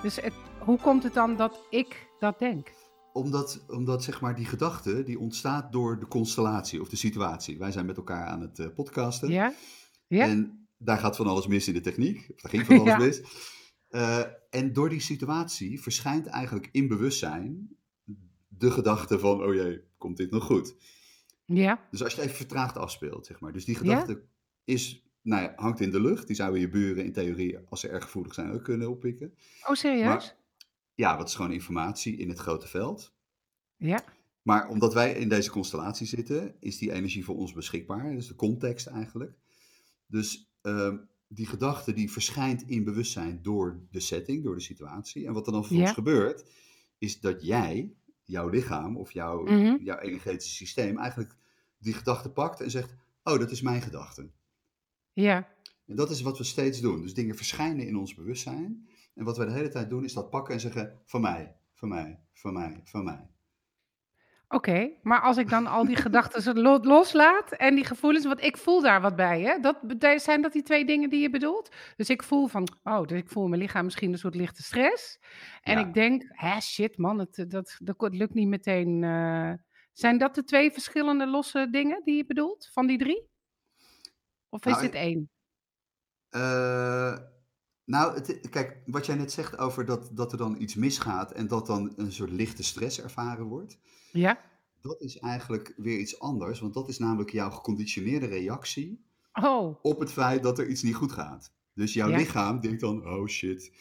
Dus 0.01 0.15
het, 0.15 0.33
hoe 0.59 0.79
komt 0.79 1.03
het 1.03 1.13
dan 1.13 1.35
dat 1.35 1.59
ik 1.69 2.07
dat 2.19 2.39
denk? 2.39 2.71
Omdat, 3.13 3.63
omdat 3.67 4.03
zeg 4.03 4.21
maar 4.21 4.35
die 4.35 4.45
gedachte, 4.45 5.03
die 5.03 5.19
ontstaat 5.19 5.71
door 5.71 5.99
de 5.99 6.07
constellatie 6.07 6.81
of 6.81 6.89
de 6.89 6.95
situatie. 6.95 7.57
Wij 7.57 7.71
zijn 7.71 7.85
met 7.85 7.97
elkaar 7.97 8.25
aan 8.25 8.41
het 8.41 8.59
eh, 8.59 8.65
podcasten. 8.75 9.29
Ja? 9.29 9.53
Ja? 10.07 10.25
En 10.25 10.62
daar 10.83 10.97
gaat 10.97 11.15
van 11.15 11.27
alles 11.27 11.47
mis 11.47 11.67
in 11.67 11.73
de 11.73 11.81
techniek. 11.81 12.29
Of 12.33 12.41
daar 12.41 12.51
ging 12.51 12.65
van 12.65 12.79
alles 12.79 12.89
Ja. 12.97 12.97
mis. 12.97 13.21
Eh, 13.87 14.23
en 14.49 14.73
door 14.73 14.89
die 14.89 14.99
situatie 14.99 15.81
verschijnt 15.81 16.25
eigenlijk 16.27 16.69
in 16.71 16.87
bewustzijn 16.87 17.75
de 18.47 18.71
gedachte 18.71 19.19
van, 19.19 19.43
oh 19.43 19.53
jee, 19.53 19.83
komt 19.97 20.17
dit 20.17 20.31
nog 20.31 20.43
goed? 20.43 20.75
Ja? 21.45 21.87
Dus 21.91 22.03
als 22.03 22.11
je 22.13 22.17
het 22.17 22.25
even 22.29 22.37
vertraagd 22.39 22.77
afspeelt, 22.77 23.25
zeg 23.25 23.39
maar. 23.39 23.53
Dus 23.53 23.65
die 23.65 23.75
gedachte 23.75 24.23
is, 24.63 25.03
nou 25.21 25.41
ja, 25.43 25.53
hangt 25.55 25.79
in 25.79 25.89
de 25.91 26.01
lucht. 26.01 26.27
Die 26.27 26.35
zouden 26.35 26.59
je 26.61 26.69
buren 26.69 27.05
in 27.05 27.13
theorie, 27.13 27.57
als 27.69 27.79
ze 27.79 27.87
erg 27.87 28.03
gevoelig 28.03 28.33
zijn, 28.33 28.51
ook 28.51 28.63
kunnen 28.63 28.89
oppikken. 28.89 29.33
Oh, 29.67 29.73
serieus? 29.75 30.05
Maar- 30.05 30.35
Ja, 30.95 31.17
wat 31.17 31.27
is 31.27 31.35
gewoon 31.35 31.51
informatie 31.51 32.17
in 32.17 32.29
het 32.29 32.39
grote 32.39 32.67
veld. 32.67 33.13
Ja? 33.77 34.03
Maar 34.41 34.67
omdat 34.67 34.93
wij 34.93 35.13
in 35.13 35.29
deze 35.29 35.49
constellatie 35.51 36.07
zitten, 36.07 36.55
is 36.59 36.77
die 36.77 36.91
energie 36.91 37.25
voor 37.25 37.35
ons 37.35 37.53
beschikbaar. 37.53 38.11
Dus 38.15 38.27
de 38.27 38.35
context 38.35 38.87
eigenlijk. 38.87 39.37
Dus 40.05 40.52
ehm, 40.63 40.97
die 41.27 41.45
gedachte 41.45 41.93
die 41.93 42.11
verschijnt 42.11 42.61
in 42.67 42.83
bewustzijn 42.83 43.39
door 43.41 43.79
de 43.91 43.99
setting, 43.99 44.43
door 44.43 44.55
de 44.55 44.61
situatie. 44.61 45.25
En 45.27 45.33
wat 45.33 45.45
er 45.45 45.51
dan 45.51 45.61
vervolgens 45.61 45.95
Ja. 45.95 46.03
gebeurt, 46.03 46.49
is 46.97 47.19
dat 47.19 47.45
jij, 47.45 47.93
jouw 48.23 48.47
lichaam 48.47 48.97
of 48.97 49.11
jouw, 49.11 49.43
Mhm. 49.43 49.75
jouw 49.83 49.97
energetische 49.99 50.55
systeem, 50.55 50.97
eigenlijk 50.97 51.35
die 51.77 51.93
gedachte 51.93 52.29
pakt 52.31 52.61
en 52.61 52.71
zegt, 52.71 52.95
oh, 53.23 53.39
dat 53.39 53.51
is 53.51 53.61
mijn 53.61 53.81
gedachte. 53.81 54.29
Ja. 55.13 55.47
En 55.85 55.95
dat 55.95 56.11
is 56.11 56.21
wat 56.21 56.37
we 56.37 56.43
steeds 56.43 56.79
doen. 56.81 57.01
Dus 57.01 57.13
dingen 57.13 57.35
verschijnen 57.35 57.87
in 57.87 57.97
ons 57.97 58.13
bewustzijn. 58.15 58.87
En 59.15 59.23
wat 59.25 59.37
wij 59.37 59.45
de 59.45 59.53
hele 59.53 59.69
tijd 59.69 59.89
doen, 59.89 60.03
is 60.03 60.13
dat 60.13 60.29
pakken 60.29 60.53
en 60.53 60.59
zeggen, 60.59 60.99
van 61.05 61.21
mij, 61.21 61.55
van 61.73 61.89
mij, 61.89 62.19
van 62.33 62.53
mij, 62.53 62.81
van 62.83 63.03
mij. 63.03 63.27
Oké, 64.53 64.89
maar 65.01 65.21
als 65.21 65.37
ik 65.37 65.49
dan 65.49 65.67
al 65.67 65.85
die 65.85 65.95
gedachten 65.95 66.59
loslaat 66.85 67.51
en 67.51 67.75
die 67.75 67.85
gevoelens, 67.85 68.25
want 68.25 68.43
ik 68.43 68.57
voel 68.57 68.81
daar 68.81 69.01
wat 69.01 69.15
bij, 69.15 69.41
hè? 69.41 69.59
Dat, 69.59 69.79
zijn 70.21 70.41
dat 70.41 70.51
die 70.51 70.63
twee 70.63 70.85
dingen 70.85 71.09
die 71.09 71.21
je 71.21 71.29
bedoelt? 71.29 71.75
Dus 71.95 72.09
ik 72.09 72.23
voel 72.23 72.47
van, 72.47 72.67
oh, 72.83 73.01
dus 73.05 73.17
ik 73.17 73.29
voel 73.29 73.43
in 73.43 73.49
mijn 73.49 73.61
lichaam 73.61 73.83
misschien 73.83 74.11
een 74.11 74.17
soort 74.17 74.35
lichte 74.35 74.63
stress. 74.63 75.19
En 75.61 75.79
Ja. 75.79 75.87
ik 75.87 75.93
denk, 75.93 76.23
hè, 76.27 76.61
shit 76.61 76.97
man, 76.97 77.19
het, 77.19 77.35
dat, 77.35 77.49
dat, 77.79 77.97
dat 77.97 78.13
lukt 78.13 78.33
niet 78.33 78.47
meteen. 78.47 79.03
eh. 79.03 79.53
Zijn 79.93 80.17
dat 80.17 80.35
de 80.35 80.43
twee 80.43 80.71
verschillende 80.71 81.27
losse 81.27 81.67
dingen 81.71 82.01
die 82.03 82.15
je 82.15 82.25
bedoelt, 82.25 82.69
van 82.71 82.87
die 82.87 82.97
drie? 82.97 83.29
Of 84.49 84.65
is 84.65 84.71
Nou, 84.71 84.85
het 84.85 84.93
één? 84.93 85.29
Eh, 86.29 87.17
nou, 87.85 88.13
het, 88.15 88.49
kijk, 88.49 88.77
wat 88.85 89.05
jij 89.05 89.15
net 89.15 89.31
zegt 89.31 89.57
over 89.57 89.85
dat, 89.85 90.09
dat 90.13 90.31
er 90.31 90.37
dan 90.37 90.61
iets 90.61 90.75
misgaat 90.75 91.31
en 91.31 91.47
dat 91.47 91.65
dan 91.67 91.93
een 91.95 92.11
soort 92.11 92.31
lichte 92.31 92.63
stress 92.63 93.01
ervaren 93.01 93.45
wordt, 93.45 93.79
Ja? 94.11 94.39
dat 94.81 95.01
is 95.01 95.19
eigenlijk 95.19 95.73
weer 95.77 95.99
iets 95.99 96.19
anders, 96.19 96.59
want 96.59 96.73
dat 96.73 96.89
is 96.89 96.99
namelijk 96.99 97.29
jouw 97.31 97.49
geconditioneerde 97.49 98.25
reactie 98.25 99.03
Oh, 99.41 99.75
op 99.81 99.99
het 99.99 100.11
feit 100.11 100.43
dat 100.43 100.59
er 100.59 100.67
iets 100.67 100.83
niet 100.83 100.95
goed 100.95 101.11
gaat. 101.11 101.51
Dus 101.73 101.93
jouw 101.93 102.09
Ja. 102.09 102.17
lichaam 102.17 102.59
denkt 102.59 102.79
dan, 102.81 103.07
oh 103.07 103.27
shit, 103.27 103.71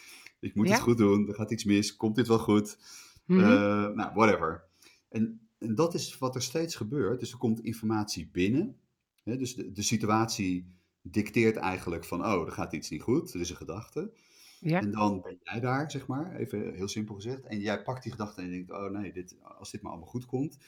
ik 0.40 0.54
moet 0.54 0.66
Ja. 0.68 0.72
het 0.72 0.82
goed 0.82 0.98
doen, 0.98 1.28
er 1.28 1.34
gaat 1.34 1.50
iets 1.50 1.64
mis, 1.64 1.96
komt 1.96 2.16
dit 2.16 2.26
wel 2.28 2.38
goed? 2.38 2.78
mhm. 3.26 3.40
Eh, 3.40 3.46
nou, 3.94 4.14
whatever. 4.14 4.64
En, 5.08 5.40
en 5.58 5.74
dat 5.74 5.94
is 5.94 6.18
wat 6.18 6.34
er 6.34 6.42
steeds 6.42 6.74
gebeurt. 6.74 7.20
Dus 7.20 7.32
er 7.32 7.38
komt 7.38 7.60
informatie 7.60 8.28
binnen. 8.32 8.76
Hè, 9.22 9.36
dus 9.36 9.54
de, 9.54 9.72
de 9.72 9.82
situatie 9.82 10.66
dicteert 11.02 11.56
eigenlijk 11.56 12.04
van, 12.04 12.24
oh, 12.24 12.46
er 12.46 12.52
gaat 12.52 12.72
iets 12.72 12.90
niet 12.90 13.02
goed, 13.02 13.34
er 13.34 13.40
is 13.40 13.50
een 13.50 13.56
gedachte. 13.56 14.12
Ja. 14.60 14.80
En 14.80 14.90
dan 14.90 15.20
ben 15.20 15.38
jij 15.42 15.60
daar, 15.60 15.90
zeg 15.90 16.06
maar, 16.06 16.36
even 16.36 16.74
heel 16.74 16.88
simpel 16.88 17.14
gezegd. 17.14 17.46
En 17.46 17.60
jij 17.60 17.82
pakt 17.82 18.02
die 18.02 18.12
gedachte 18.12 18.42
en 18.42 18.50
denkt, 18.50 18.70
oh 18.70 18.90
nee, 18.90 19.12
dit, 19.12 19.36
als 19.42 19.70
dit 19.70 19.82
maar 19.82 19.92
allemaal 19.92 20.10
goed 20.10 20.26
komt. 20.26 20.58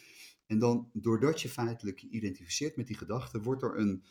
En 0.47 0.59
dan, 0.59 0.91
doordat 0.93 1.41
je 1.41 1.49
feitelijk 1.49 1.99
je 1.99 2.09
identificeert 2.09 2.77
met 2.77 2.87
die 2.87 2.97
gedachte, 2.97 3.43
wordt 3.43 3.63
er 3.63 3.79
een 3.79 4.05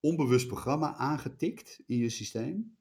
onbewust 0.00 0.46
programma 0.46 0.94
aangetikt 0.94 1.80
in 1.86 1.98
je 1.98 2.08
systeem. 2.08 2.76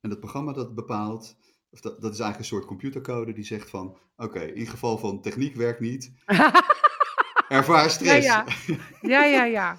En 0.00 0.10
dat 0.10 0.20
programma 0.20 0.52
dat 0.52 0.74
bepaalt, 0.74 1.36
of 1.70 1.80
dat, 1.80 2.00
dat 2.00 2.12
is 2.12 2.18
eigenlijk 2.18 2.38
een 2.38 2.56
soort 2.56 2.64
computercode 2.64 3.32
die 3.32 3.44
zegt 3.44 3.70
van, 3.70 3.98
oké, 4.16 4.40
in 4.40 4.66
geval 4.66 4.98
van 4.98 5.20
techniek 5.20 5.54
werkt 5.54 5.80
niet, 5.80 6.12
ervaar 7.48 7.90
stress. 7.90 8.26
Ja, 8.26 8.46
ja, 9.00 9.24
ja, 9.24 9.44
ja. 9.44 9.78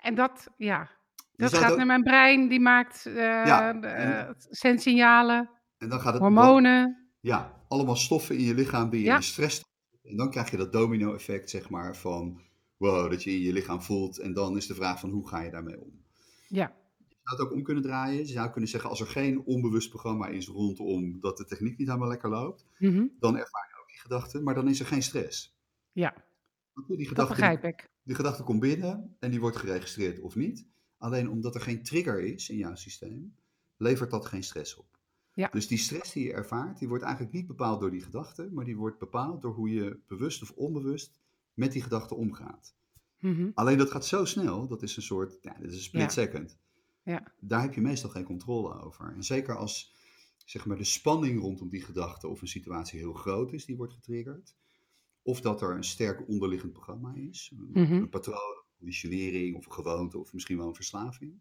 En 0.00 0.14
dat, 0.14 0.46
ja, 0.56 0.90
dat 1.36 1.54
gaat 1.54 1.68
dat- 1.68 1.76
naar 1.76 1.86
mijn 1.86 2.02
brein, 2.02 2.48
die 2.48 2.60
maakt 2.60 3.02
Ja, 3.14 3.72
de, 3.72 3.86
en- 3.86 4.24
eh, 4.24 5.38
En 5.78 5.88
dan 5.88 6.00
gaat 6.00 6.12
het 6.12 6.22
hormonen. 6.22 7.08
Ja, 7.20 7.62
allemaal 7.68 7.96
stoffen 7.96 8.36
in 8.36 8.44
je 8.44 8.54
lichaam 8.54 8.90
die 8.90 9.00
je 9.00 9.06
Ja. 9.06 9.16
in 9.16 9.22
stress 9.22 9.62
En 10.02 10.16
dan 10.16 10.30
krijg 10.30 10.50
je 10.50 10.56
dat 10.56 10.72
domino-effect, 10.72 11.50
zeg 11.50 11.70
maar, 11.70 11.96
van 11.96 12.40
wow, 12.76 13.10
dat 13.10 13.22
je 13.22 13.30
in 13.30 13.40
je 13.40 13.52
lichaam 13.52 13.82
voelt. 13.82 14.18
En 14.18 14.32
dan 14.32 14.56
is 14.56 14.66
de 14.66 14.74
vraag 14.74 15.00
van 15.00 15.10
hoe 15.10 15.28
ga 15.28 15.40
je 15.40 15.50
daarmee 15.50 15.80
om? 15.80 16.02
Ja, 16.48 16.72
Je 17.08 17.14
zou 17.22 17.40
het 17.40 17.40
ook 17.40 17.52
om 17.52 17.62
kunnen 17.62 17.82
draaien. 17.82 18.18
Je 18.18 18.32
zou 18.32 18.50
kunnen 18.50 18.70
zeggen, 18.70 18.90
als 18.90 19.00
er 19.00 19.06
geen 19.06 19.42
onbewust 19.44 19.88
programma 19.90 20.26
is 20.26 20.48
rondom 20.48 21.20
dat 21.20 21.36
de 21.36 21.44
techniek 21.44 21.78
niet 21.78 21.86
helemaal 21.88 22.08
lekker 22.08 22.30
loopt, 22.30 22.64
mhm, 22.78 23.06
dan 23.18 23.36
ervaar 23.36 23.68
je 23.74 23.80
ook 23.82 23.88
die 23.88 23.98
gedachten, 24.00 24.42
maar 24.42 24.54
dan 24.54 24.68
is 24.68 24.80
er 24.80 24.86
geen 24.86 25.02
stress. 25.02 25.58
ja 25.92 26.14
Die 26.74 26.96
dat 26.98 27.06
gedachte, 27.08 27.34
begrijp 27.34 27.64
ik. 27.64 27.90
die 28.02 28.14
gedachte 28.14 28.42
komt 28.42 28.60
binnen 28.60 29.16
en 29.20 29.30
die 29.30 29.40
wordt 29.40 29.56
geregistreerd 29.56 30.20
of 30.20 30.34
niet. 30.34 30.66
Alleen 31.04 31.30
omdat 31.30 31.54
er 31.54 31.60
geen 31.60 31.82
trigger 31.82 32.20
is 32.20 32.48
in 32.48 32.56
jouw 32.56 32.74
systeem, 32.74 33.34
levert 33.76 34.10
dat 34.10 34.26
geen 34.26 34.42
stress 34.44 34.76
op. 34.76 34.98
Ja. 35.34 35.48
Dus 35.48 35.66
die 35.66 35.78
stress 35.78 36.12
die 36.12 36.24
je 36.26 36.32
ervaart, 36.32 36.78
die 36.78 36.88
wordt 36.88 37.04
eigenlijk 37.04 37.34
niet 37.34 37.46
bepaald 37.46 37.80
door 37.80 37.90
die 37.90 38.00
gedachte, 38.02 38.48
maar 38.52 38.64
die 38.64 38.76
wordt 38.76 38.98
bepaald 38.98 39.42
door 39.42 39.54
hoe 39.54 39.70
je 39.70 39.98
bewust 40.06 40.42
of 40.42 40.50
onbewust 40.50 41.18
met 41.54 41.72
die 41.72 41.82
gedachte 41.82 42.14
omgaat. 42.14 42.74
Mhm, 43.18 43.50
Alleen 43.54 43.78
dat 43.78 43.90
gaat 43.90 44.06
zo 44.06 44.24
snel, 44.24 44.66
dat 44.66 44.82
is 44.82 44.96
een 44.96 45.02
soort, 45.02 45.38
ja, 45.42 45.54
dat 45.60 45.70
is 45.70 45.76
een 45.76 45.82
split 45.82 46.02
Ja. 46.02 46.08
second. 46.08 46.58
Ja. 47.02 47.32
Daar 47.40 47.62
heb 47.62 47.74
je 47.74 47.80
meestal 47.80 48.10
geen 48.10 48.24
controle 48.24 48.80
over. 48.82 49.12
En 49.12 49.24
zeker 49.24 49.56
als 49.56 49.94
zeg 50.44 50.66
maar, 50.66 50.76
de 50.76 50.84
spanning 50.84 51.40
rondom 51.40 51.68
die 51.68 51.82
gedachte 51.82 52.28
of 52.28 52.40
een 52.42 52.48
situatie 52.48 52.98
heel 52.98 53.12
groot 53.12 53.52
is, 53.52 53.64
die 53.64 53.76
wordt 53.76 53.92
getriggerd. 53.92 54.54
Of 55.22 55.40
dat 55.40 55.62
er 55.62 55.70
een 55.74 55.84
sterk 55.84 56.28
onderliggend 56.28 56.72
programma 56.72 57.14
is, 57.14 57.52
een, 57.58 57.82
Mhm. 57.82 57.92
een 57.92 58.08
patroon, 58.08 58.62
een 58.80 59.54
of 59.56 59.66
een 59.66 59.72
gewoonte 59.72 60.18
of 60.18 60.32
misschien 60.32 60.56
wel 60.56 60.68
een 60.68 60.74
verslaving. 60.74 61.40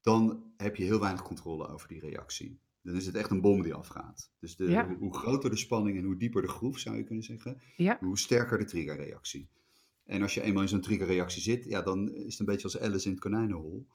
Dan 0.00 0.52
heb 0.56 0.76
je 0.76 0.84
heel 0.84 1.00
weinig 1.00 1.22
controle 1.22 1.68
over 1.68 1.88
die 1.88 2.00
reactie. 2.00 2.58
Dan 2.82 2.94
is 2.94 3.06
het 3.06 3.14
echt 3.14 3.30
een 3.30 3.40
bom 3.40 3.62
die 3.62 3.74
afgaat. 3.74 4.30
Dus 4.38 4.56
de, 4.56 4.64
Ja. 4.64 4.94
hoe, 4.98 5.14
groter 5.14 5.50
de 5.50 5.56
spanning 5.56 5.98
en 5.98 6.04
hoe 6.04 6.16
dieper 6.16 6.42
de 6.42 6.48
groef, 6.48 6.78
zou 6.78 6.96
je 6.96 7.04
kunnen 7.04 7.24
zeggen, 7.24 7.60
Ja, 7.76 7.98
hoe 8.00 8.18
sterker 8.18 8.58
de 8.58 8.64
triggerreactie. 8.64 9.48
En 10.04 10.22
als 10.22 10.34
je 10.34 10.42
eenmaal 10.42 10.62
in 10.62 10.68
zo'n 10.68 10.80
triggerreactie 10.80 11.42
zit, 11.42 11.64
ja, 11.64 11.82
dan 11.82 12.12
is 12.14 12.30
het 12.30 12.38
een 12.40 12.46
beetje 12.46 12.64
als 12.64 12.78
Alice 12.78 13.04
in 13.06 13.10
het 13.12 13.20
konijnenhol. 13.20 13.86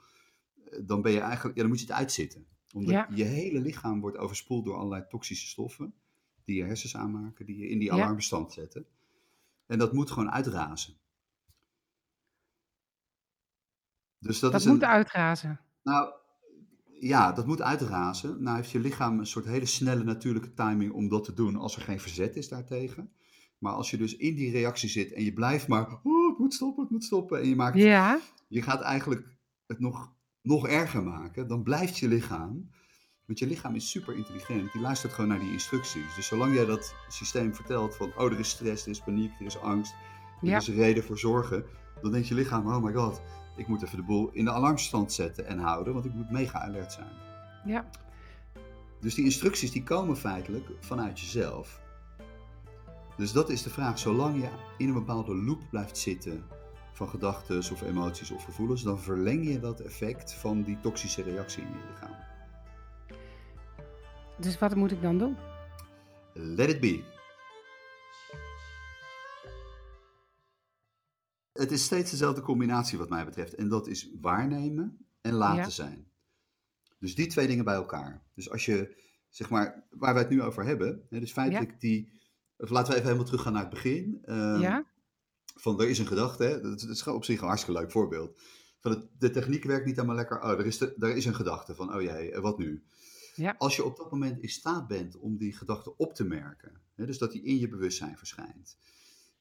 Eh, 0.71 0.79
Dan 0.83 1.01
ben 1.01 1.11
je 1.11 1.19
eigenlijk, 1.19 1.55
ja, 1.55 1.61
dan 1.61 1.71
moet 1.71 1.79
je 1.79 1.85
het 1.85 1.95
uitzitten. 1.95 2.45
Omdat 2.73 2.93
Ja. 2.93 3.07
je 3.13 3.23
hele 3.23 3.59
lichaam 3.59 3.99
wordt 4.01 4.17
overspoeld 4.17 4.65
door 4.65 4.75
allerlei 4.75 5.05
toxische 5.09 5.47
stoffen 5.47 5.93
die 6.43 6.55
je 6.55 6.63
hersens 6.63 6.95
aanmaken, 6.95 7.45
die 7.45 7.57
je 7.57 7.67
in 7.67 7.79
die 7.79 7.91
alarmbestand 7.93 8.53
zetten. 8.53 8.85
En 9.65 9.77
dat 9.79 9.93
moet 9.93 10.11
gewoon 10.11 10.31
uitrazen. 10.31 10.93
Dus 14.27 14.39
dat, 14.39 14.51
dat 14.51 14.61
is 14.61 14.67
moet 14.67 14.81
een, 14.81 14.87
uitrazen. 14.87 15.59
nou, 15.83 16.09
ja, 16.99 17.31
dat 17.31 17.45
moet 17.45 17.61
uitrazen. 17.61 18.43
Nou 18.43 18.55
heeft 18.55 18.71
je 18.71 18.79
lichaam 18.79 19.19
een 19.19 19.25
soort 19.27 19.45
hele 19.45 19.65
snelle 19.65 20.03
natuurlijke 20.03 20.53
timing 20.53 20.91
om 20.91 21.09
dat 21.09 21.23
te 21.23 21.33
doen 21.33 21.55
als 21.55 21.75
er 21.75 21.81
geen 21.81 21.99
verzet 21.99 22.35
is 22.35 22.49
daartegen. 22.49 23.11
Maar 23.57 23.73
als 23.73 23.91
je 23.91 23.97
dus 23.97 24.15
in 24.15 24.35
die 24.35 24.51
reactie 24.51 24.89
zit 24.89 25.13
en 25.13 25.23
je 25.23 25.33
blijft 25.33 25.67
maar, 25.67 25.99
oh, 26.03 26.29
het 26.29 26.37
moet 26.37 26.53
stoppen, 26.53 26.83
het 26.83 26.91
moet 26.91 27.03
stoppen. 27.03 27.41
En 27.41 27.47
je, 27.47 27.55
maakt, 27.55 27.77
Ja, 27.77 28.19
je 28.47 28.61
gaat 28.61 28.81
eigenlijk 28.81 29.27
het 29.67 29.79
nog, 29.79 30.11
nog 30.41 30.67
erger 30.67 31.03
maken, 31.03 31.47
dan 31.47 31.63
blijft 31.63 31.97
je 31.97 32.07
lichaam. 32.07 32.69
Want 33.25 33.39
je 33.39 33.47
lichaam 33.47 33.75
is 33.75 33.89
super 33.89 34.15
intelligent, 34.15 34.71
die 34.71 34.81
luistert 34.81 35.13
gewoon 35.13 35.29
naar 35.29 35.39
die 35.39 35.51
instructies. 35.51 36.15
Dus 36.15 36.27
zolang 36.27 36.53
jij 36.53 36.65
dat 36.65 36.95
systeem 37.07 37.55
vertelt 37.55 37.95
van, 37.95 38.11
oh, 38.17 38.31
er 38.31 38.39
is 38.39 38.49
stress, 38.49 38.83
er 38.83 38.91
is 38.91 38.99
paniek, 39.01 39.31
er 39.39 39.45
is 39.45 39.59
angst, 39.59 39.93
er 40.41 40.47
Ja. 40.47 40.57
is 40.57 40.69
reden 40.69 41.03
voor 41.03 41.17
zorgen. 41.19 41.65
Dan 42.01 42.11
denkt 42.11 42.27
je 42.27 42.35
lichaam, 42.35 42.67
oh 42.67 42.83
my 42.83 42.93
god, 42.93 43.21
ik 43.55 43.67
moet 43.67 43.83
even 43.83 43.97
de 43.97 44.03
boel 44.03 44.29
in 44.31 44.45
de 44.45 44.51
alarmstand 44.51 45.13
zetten 45.13 45.45
en 45.47 45.59
houden, 45.59 45.93
want 45.93 46.05
ik 46.05 46.13
moet 46.13 46.31
mega 46.31 46.61
alert 46.61 46.91
zijn. 46.91 47.11
ja, 47.65 47.85
Dus 48.99 49.15
die 49.15 49.23
instructies 49.23 49.71
die 49.71 49.83
komen 49.83 50.17
feitelijk 50.17 50.69
vanuit 50.79 51.19
jezelf. 51.19 51.83
Dus 53.17 53.31
dat 53.31 53.49
is 53.49 53.61
de 53.63 53.69
vraag, 53.69 53.99
zolang 53.99 54.41
je 54.41 54.49
in 54.77 54.87
een 54.87 54.93
bepaalde 54.93 55.35
loop 55.35 55.61
blijft 55.69 55.97
zitten 55.97 56.43
van 56.93 57.09
gedachten 57.09 57.57
of 57.57 57.81
emoties 57.81 58.31
of 58.31 58.43
gevoelens, 58.43 58.83
dan 58.83 58.99
verleng 58.99 59.47
je 59.47 59.59
dat 59.59 59.79
effect 59.79 60.33
van 60.33 60.63
die 60.63 60.79
toxische 60.79 61.21
reactie 61.23 61.63
in 61.63 61.69
je 61.69 61.89
lichaam. 61.91 62.15
dus 64.37 64.59
wat 64.59 64.75
moet 64.75 64.91
ik 64.91 65.01
dan 65.01 65.17
doen? 65.17 65.37
Let 66.33 66.69
it 66.69 66.79
be. 66.79 67.03
Het 71.55 71.71
is 71.71 71.83
steeds 71.83 72.11
dezelfde 72.11 72.41
combinatie 72.41 72.97
wat 72.97 73.09
mij 73.09 73.25
betreft. 73.25 73.55
En 73.55 73.67
dat 73.69 73.87
is 73.87 74.09
waarnemen 74.21 75.05
en 75.21 75.33
laten 75.33 75.61
Ja. 75.63 75.69
zijn. 75.69 76.07
Dus 76.99 77.15
die 77.15 77.27
twee 77.27 77.47
dingen 77.47 77.65
bij 77.65 77.75
elkaar. 77.75 78.23
Dus 78.33 78.49
als 78.49 78.65
je, 78.65 78.95
zeg 79.29 79.49
maar, 79.49 79.87
waar 79.89 80.13
wij 80.13 80.21
het 80.23 80.31
nu 80.31 80.41
over 80.41 80.65
hebben. 80.65 81.05
Hè, 81.09 81.19
dus 81.19 81.31
feitelijk 81.31 81.79
die, 81.79 82.11
of 82.57 82.69
laten 82.69 82.87
we 82.87 82.93
even 82.93 83.03
helemaal 83.05 83.25
teruggaan 83.27 83.53
naar 83.53 83.61
het 83.61 83.73
begin. 83.73 84.19
ehm, 84.25 84.59
Ja, 84.59 84.85
Van 85.57 85.81
er 85.81 85.89
is 85.89 85.99
een 85.99 86.07
gedachte, 86.07 86.43
hè, 86.43 86.61
dat, 86.61 86.75
is- 86.75 86.81
dat 86.81 86.95
is 86.95 87.01
gewoon 87.01 87.17
op 87.17 87.23
zich 87.25 87.41
een 87.41 87.47
hartstikke 87.47 87.79
leuk 87.81 87.91
voorbeeld. 87.91 88.41
Van 88.79 88.91
het, 88.91 89.07
de 89.17 89.29
techniek 89.29 89.63
werkt 89.63 89.85
niet 89.85 89.95
helemaal 89.95 90.15
lekker. 90.15 90.41
Oh, 90.41 90.49
er 90.49 90.65
is, 90.65 90.77
de, 90.77 90.95
er 90.99 91.15
is 91.15 91.25
een 91.25 91.35
gedachte 91.35 91.75
van, 91.75 91.95
oh 91.95 92.01
jee, 92.01 92.39
wat 92.39 92.57
nu? 92.57 92.83
Ja. 93.35 93.55
Als 93.57 93.75
je 93.75 93.83
op 93.83 93.97
dat 93.97 94.11
moment 94.11 94.39
in 94.41 94.49
staat 94.49 94.87
bent 94.87 95.17
om 95.17 95.37
die 95.37 95.53
gedachte 95.55 95.97
op 95.97 96.13
te 96.15 96.23
merken, 96.23 96.81
hè, 96.95 97.05
dus 97.05 97.17
dat 97.17 97.31
die 97.31 97.43
in 97.43 97.57
je 97.59 97.67
bewustzijn 97.67 98.17
verschijnt, 98.17 98.77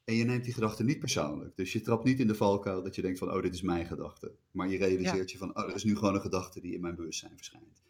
en 0.05 0.15
je 0.15 0.25
neemt 0.25 0.45
die 0.45 0.53
gedachte 0.53 0.85
niet 0.85 0.99
persoonlijk, 0.99 1.57
dus 1.57 1.73
je 1.73 1.81
trapt 1.81 2.05
niet 2.05 2.21
in 2.21 2.27
de 2.27 2.35
valkuil 2.35 2.83
dat 2.83 2.95
je 2.95 3.03
denkt 3.03 3.19
van, 3.19 3.33
oh, 3.33 3.43
dit 3.43 3.55
is 3.55 3.63
mijn 3.63 3.87
gedachte, 3.87 4.35
maar 4.51 4.69
je 4.69 4.77
realiseert 4.77 5.31
je 5.31 5.39
van, 5.39 5.57
oh, 5.57 5.69
er 5.69 5.75
is 5.75 5.85
nu 5.85 5.97
gewoon 5.97 6.15
een 6.15 6.21
gedachte 6.21 6.61
die 6.61 6.75
in 6.75 6.81
mijn 6.81 6.95
bewustzijn 6.95 7.33
verschijnt. 7.37 7.83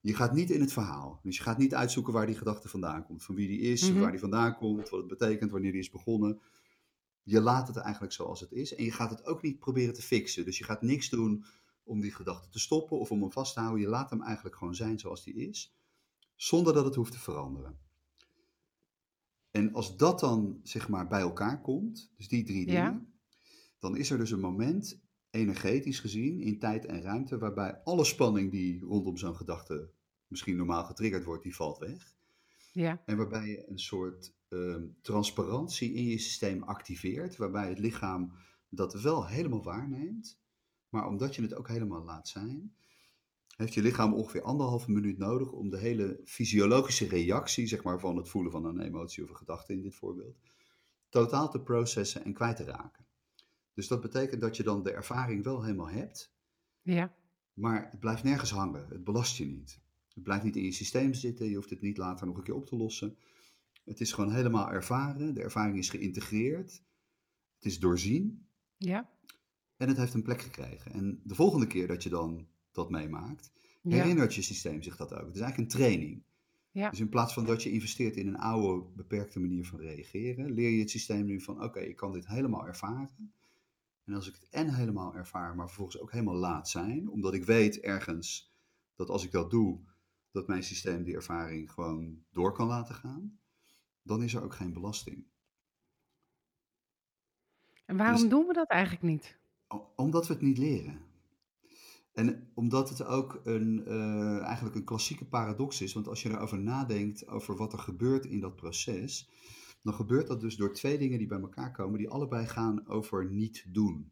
Je 0.00 0.14
gaat 0.14 0.32
niet 0.34 0.50
in 0.50 0.60
het 0.60 0.72
verhaal, 0.72 1.20
dus 1.22 1.36
je 1.36 1.42
gaat 1.42 1.58
niet 1.58 1.74
uitzoeken 1.74 2.12
waar 2.12 2.26
die 2.26 2.36
gedachte 2.36 2.68
vandaan 2.68 3.04
komt, 3.04 3.24
van 3.24 3.34
wie 3.34 3.48
die 3.48 3.60
is, 3.60 3.90
Mhm. 3.90 4.00
waar 4.00 4.10
die 4.10 4.20
vandaan 4.20 4.56
komt, 4.56 4.88
wat 4.88 4.98
het 5.00 5.08
betekent, 5.08 5.50
wanneer 5.50 5.72
die 5.72 5.80
is 5.80 5.90
begonnen. 5.90 6.40
Je 7.22 7.40
laat 7.40 7.68
het 7.68 7.76
eigenlijk 7.76 8.12
zoals 8.12 8.40
het 8.40 8.52
is 8.52 8.74
en 8.74 8.84
je 8.84 8.92
gaat 8.92 9.10
het 9.10 9.26
ook 9.26 9.42
niet 9.42 9.58
proberen 9.58 9.94
te 9.94 10.02
fixen. 10.02 10.44
Dus 10.44 10.58
je 10.58 10.64
gaat 10.64 10.82
niks 10.82 11.08
doen 11.08 11.44
om 11.84 12.00
die 12.00 12.12
gedachte 12.14 12.48
te 12.48 12.58
stoppen 12.58 12.98
of 12.98 13.10
om 13.10 13.20
hem 13.20 13.32
vast 13.32 13.54
te 13.54 13.60
houden. 13.60 13.80
Je 13.80 13.88
laat 13.88 14.10
hem 14.10 14.22
eigenlijk 14.22 14.56
gewoon 14.56 14.74
zijn 14.74 14.98
zoals 14.98 15.24
die 15.24 15.34
is, 15.34 15.76
zonder 16.34 16.72
dat 16.72 16.84
het 16.84 16.94
hoeft 16.94 17.12
te 17.12 17.18
veranderen. 17.18 17.78
En 19.58 19.72
als 19.72 19.96
dat 19.96 20.20
dan 20.20 20.60
zeg 20.62 20.88
maar 20.88 21.06
bij 21.08 21.20
elkaar 21.20 21.60
komt, 21.60 22.12
dus 22.16 22.28
die 22.28 22.44
drie 22.44 22.66
Ja. 22.70 22.84
dingen, 22.86 23.12
dan 23.78 23.96
is 23.96 24.10
er 24.10 24.18
dus 24.18 24.30
een 24.30 24.40
moment, 24.40 25.00
energetisch 25.30 26.00
gezien, 26.00 26.40
in 26.40 26.58
tijd 26.58 26.84
en 26.86 27.02
ruimte, 27.02 27.38
waarbij 27.38 27.80
alle 27.84 28.04
spanning 28.04 28.50
die 28.50 28.80
rondom 28.80 29.16
zo'n 29.16 29.36
gedachte 29.36 29.90
misschien 30.26 30.56
normaal 30.56 30.84
getriggerd 30.84 31.24
wordt, 31.24 31.42
die 31.42 31.54
valt 31.56 31.78
weg. 31.78 32.14
ja, 32.72 33.02
En 33.06 33.16
waarbij 33.16 33.46
je 33.48 33.68
een 33.68 33.78
soort 33.78 34.34
ehm, 34.48 34.86
transparantie 35.00 35.92
in 35.92 36.04
je 36.04 36.18
systeem 36.18 36.62
activeert, 36.62 37.36
waarbij 37.36 37.68
het 37.68 37.78
lichaam 37.78 38.32
dat 38.68 39.00
wel 39.02 39.26
helemaal 39.26 39.62
waarneemt, 39.62 40.40
maar 40.88 41.06
omdat 41.08 41.34
je 41.34 41.42
het 41.42 41.54
ook 41.54 41.68
helemaal 41.68 42.04
laat 42.04 42.28
zijn, 42.28 42.74
heeft 43.58 43.74
je 43.74 43.82
lichaam 43.82 44.14
ongeveer 44.14 44.42
anderhalve 44.42 44.90
minuut 44.90 45.18
nodig 45.18 45.52
om 45.52 45.70
de 45.70 45.78
hele 45.78 46.20
fysiologische 46.24 47.08
reactie, 47.08 47.66
zeg 47.66 47.82
maar, 47.82 48.00
van 48.00 48.16
het 48.16 48.28
voelen 48.28 48.52
van 48.52 48.64
een 48.64 48.80
emotie 48.80 49.22
of 49.22 49.28
een 49.28 49.36
gedachte 49.36 49.72
in 49.72 49.82
dit 49.82 49.94
voorbeeld, 49.94 50.36
totaal 51.08 51.50
te 51.50 51.60
processen 51.60 52.24
en 52.24 52.32
kwijt 52.32 52.56
te 52.56 52.64
raken. 52.64 53.06
Dus 53.74 53.88
dat 53.88 54.00
betekent 54.00 54.40
dat 54.40 54.56
je 54.56 54.62
dan 54.62 54.82
de 54.82 54.92
ervaring 54.92 55.44
wel 55.44 55.62
helemaal 55.62 55.88
hebt, 55.88 56.32
ja, 56.82 57.14
maar 57.52 57.88
het 57.90 58.00
blijft 58.00 58.22
nergens 58.22 58.50
hangen. 58.50 58.86
Het 58.88 59.04
belast 59.04 59.36
je 59.36 59.46
niet. 59.46 59.80
Het 60.14 60.22
blijft 60.22 60.44
niet 60.44 60.56
in 60.56 60.64
je 60.64 60.72
systeem 60.72 61.14
zitten. 61.14 61.48
Je 61.48 61.54
hoeft 61.54 61.70
het 61.70 61.80
niet 61.80 61.96
later 61.96 62.26
nog 62.26 62.36
een 62.36 62.42
keer 62.42 62.54
op 62.54 62.66
te 62.66 62.76
lossen. 62.76 63.16
Het 63.84 64.00
is 64.00 64.12
gewoon 64.12 64.32
helemaal 64.32 64.70
ervaren. 64.70 65.34
De 65.34 65.42
ervaring 65.42 65.78
is 65.78 65.88
geïntegreerd. 65.88 66.82
Het 67.54 67.64
is 67.64 67.78
doorzien. 67.78 68.48
ja, 68.76 69.10
En 69.76 69.88
het 69.88 69.96
heeft 69.96 70.14
een 70.14 70.22
plek 70.22 70.42
gekregen. 70.42 70.92
En 70.92 71.20
de 71.24 71.34
volgende 71.34 71.66
keer 71.66 71.86
dat 71.86 72.02
je 72.02 72.08
dan 72.08 72.48
dat 72.78 72.90
meemaakt, 72.90 73.50
herinnert 73.82 74.34
je 74.34 74.42
systeem 74.42 74.82
zich 74.82 74.96
dat 74.96 75.12
ook. 75.12 75.26
Het 75.26 75.34
is 75.34 75.40
eigenlijk 75.40 75.72
een 75.72 75.78
training. 75.78 76.22
Ja. 76.70 76.90
Dus 76.90 77.00
in 77.00 77.08
plaats 77.08 77.32
van 77.32 77.44
dat 77.44 77.62
je 77.62 77.70
investeert 77.70 78.16
in 78.16 78.26
een 78.26 78.38
oude, 78.38 78.86
beperkte 78.96 79.40
manier 79.40 79.66
van 79.66 79.80
reageren, 79.80 80.50
leer 80.50 80.70
je 80.70 80.80
het 80.80 80.90
systeem 80.90 81.24
nu 81.24 81.40
van: 81.40 81.62
oké, 81.62 81.80
ik 81.80 81.96
kan 81.96 82.12
dit 82.12 82.26
helemaal 82.26 82.66
ervaren. 82.66 83.32
En 84.04 84.14
als 84.14 84.28
ik 84.28 84.34
het 84.34 84.48
en 84.50 84.74
helemaal 84.74 85.14
ervaar, 85.14 85.54
maar 85.54 85.66
vervolgens 85.66 86.00
ook 86.00 86.12
helemaal 86.12 86.34
laat 86.34 86.68
zijn, 86.68 87.08
omdat 87.08 87.34
ik 87.34 87.44
weet 87.44 87.80
ergens 87.80 88.52
dat 88.94 89.08
als 89.08 89.24
ik 89.24 89.30
dat 89.30 89.50
doe, 89.50 89.78
dat 90.30 90.46
mijn 90.46 90.62
systeem 90.62 91.04
die 91.04 91.14
ervaring 91.14 91.72
gewoon 91.72 92.22
door 92.32 92.52
kan 92.52 92.66
laten 92.66 92.94
gaan, 92.94 93.38
dan 94.02 94.22
is 94.22 94.34
er 94.34 94.42
ook 94.42 94.54
geen 94.54 94.72
belasting. 94.72 95.24
En 97.86 97.96
waarom 97.96 98.20
Dus 98.20 98.30
doen 98.30 98.46
we 98.46 98.52
dat 98.52 98.68
eigenlijk 98.68 99.02
niet? 99.02 99.36
omdat 99.96 100.26
we 100.26 100.32
het 100.32 100.42
niet 100.42 100.58
leren. 100.58 101.07
En 102.18 102.48
omdat 102.54 102.88
het 102.88 103.04
ook 103.04 103.40
een, 103.44 103.84
eh, 103.86 104.38
eigenlijk 104.40 104.76
een 104.76 104.84
klassieke 104.84 105.24
paradox 105.24 105.80
is, 105.80 105.92
want 105.92 106.08
als 106.08 106.22
je 106.22 106.28
erover 106.28 106.58
nadenkt 106.58 107.28
over 107.28 107.56
wat 107.56 107.72
er 107.72 107.78
gebeurt 107.78 108.26
in 108.26 108.40
dat 108.40 108.56
proces, 108.56 109.28
dan 109.82 109.94
gebeurt 109.94 110.26
dat 110.26 110.40
dus 110.40 110.56
door 110.56 110.72
twee 110.72 110.98
dingen 110.98 111.18
die 111.18 111.26
bij 111.26 111.40
elkaar 111.40 111.72
komen, 111.72 111.98
die 111.98 112.08
allebei 112.08 112.46
gaan 112.46 112.88
over 112.88 113.30
niet 113.30 113.64
doen. 113.68 114.10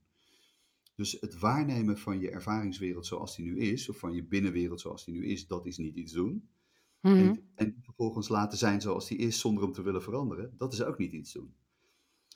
Dus 0.94 1.16
het 1.20 1.38
waarnemen 1.38 1.98
van 1.98 2.20
je 2.20 2.30
ervaringswereld 2.30 3.06
zoals 3.06 3.36
die 3.36 3.44
nu 3.44 3.58
is, 3.58 3.88
of 3.88 3.98
van 3.98 4.12
je 4.12 4.24
binnenwereld 4.24 4.80
zoals 4.80 5.04
die 5.04 5.14
nu 5.14 5.26
is, 5.26 5.46
dat 5.46 5.66
is 5.66 5.76
niet 5.76 5.96
iets 5.96 6.12
doen. 6.12 6.48
Mhm. 7.00 7.16
En, 7.16 7.48
en 7.54 7.76
vervolgens 7.82 8.28
laten 8.28 8.58
zijn 8.58 8.80
zoals 8.80 9.08
die 9.08 9.18
is 9.18 9.40
zonder 9.40 9.62
hem 9.62 9.72
te 9.72 9.82
willen 9.82 10.02
veranderen, 10.02 10.54
dat 10.56 10.72
is 10.72 10.82
ook 10.82 10.98
niet 10.98 11.12
iets 11.12 11.32
doen. 11.32 11.54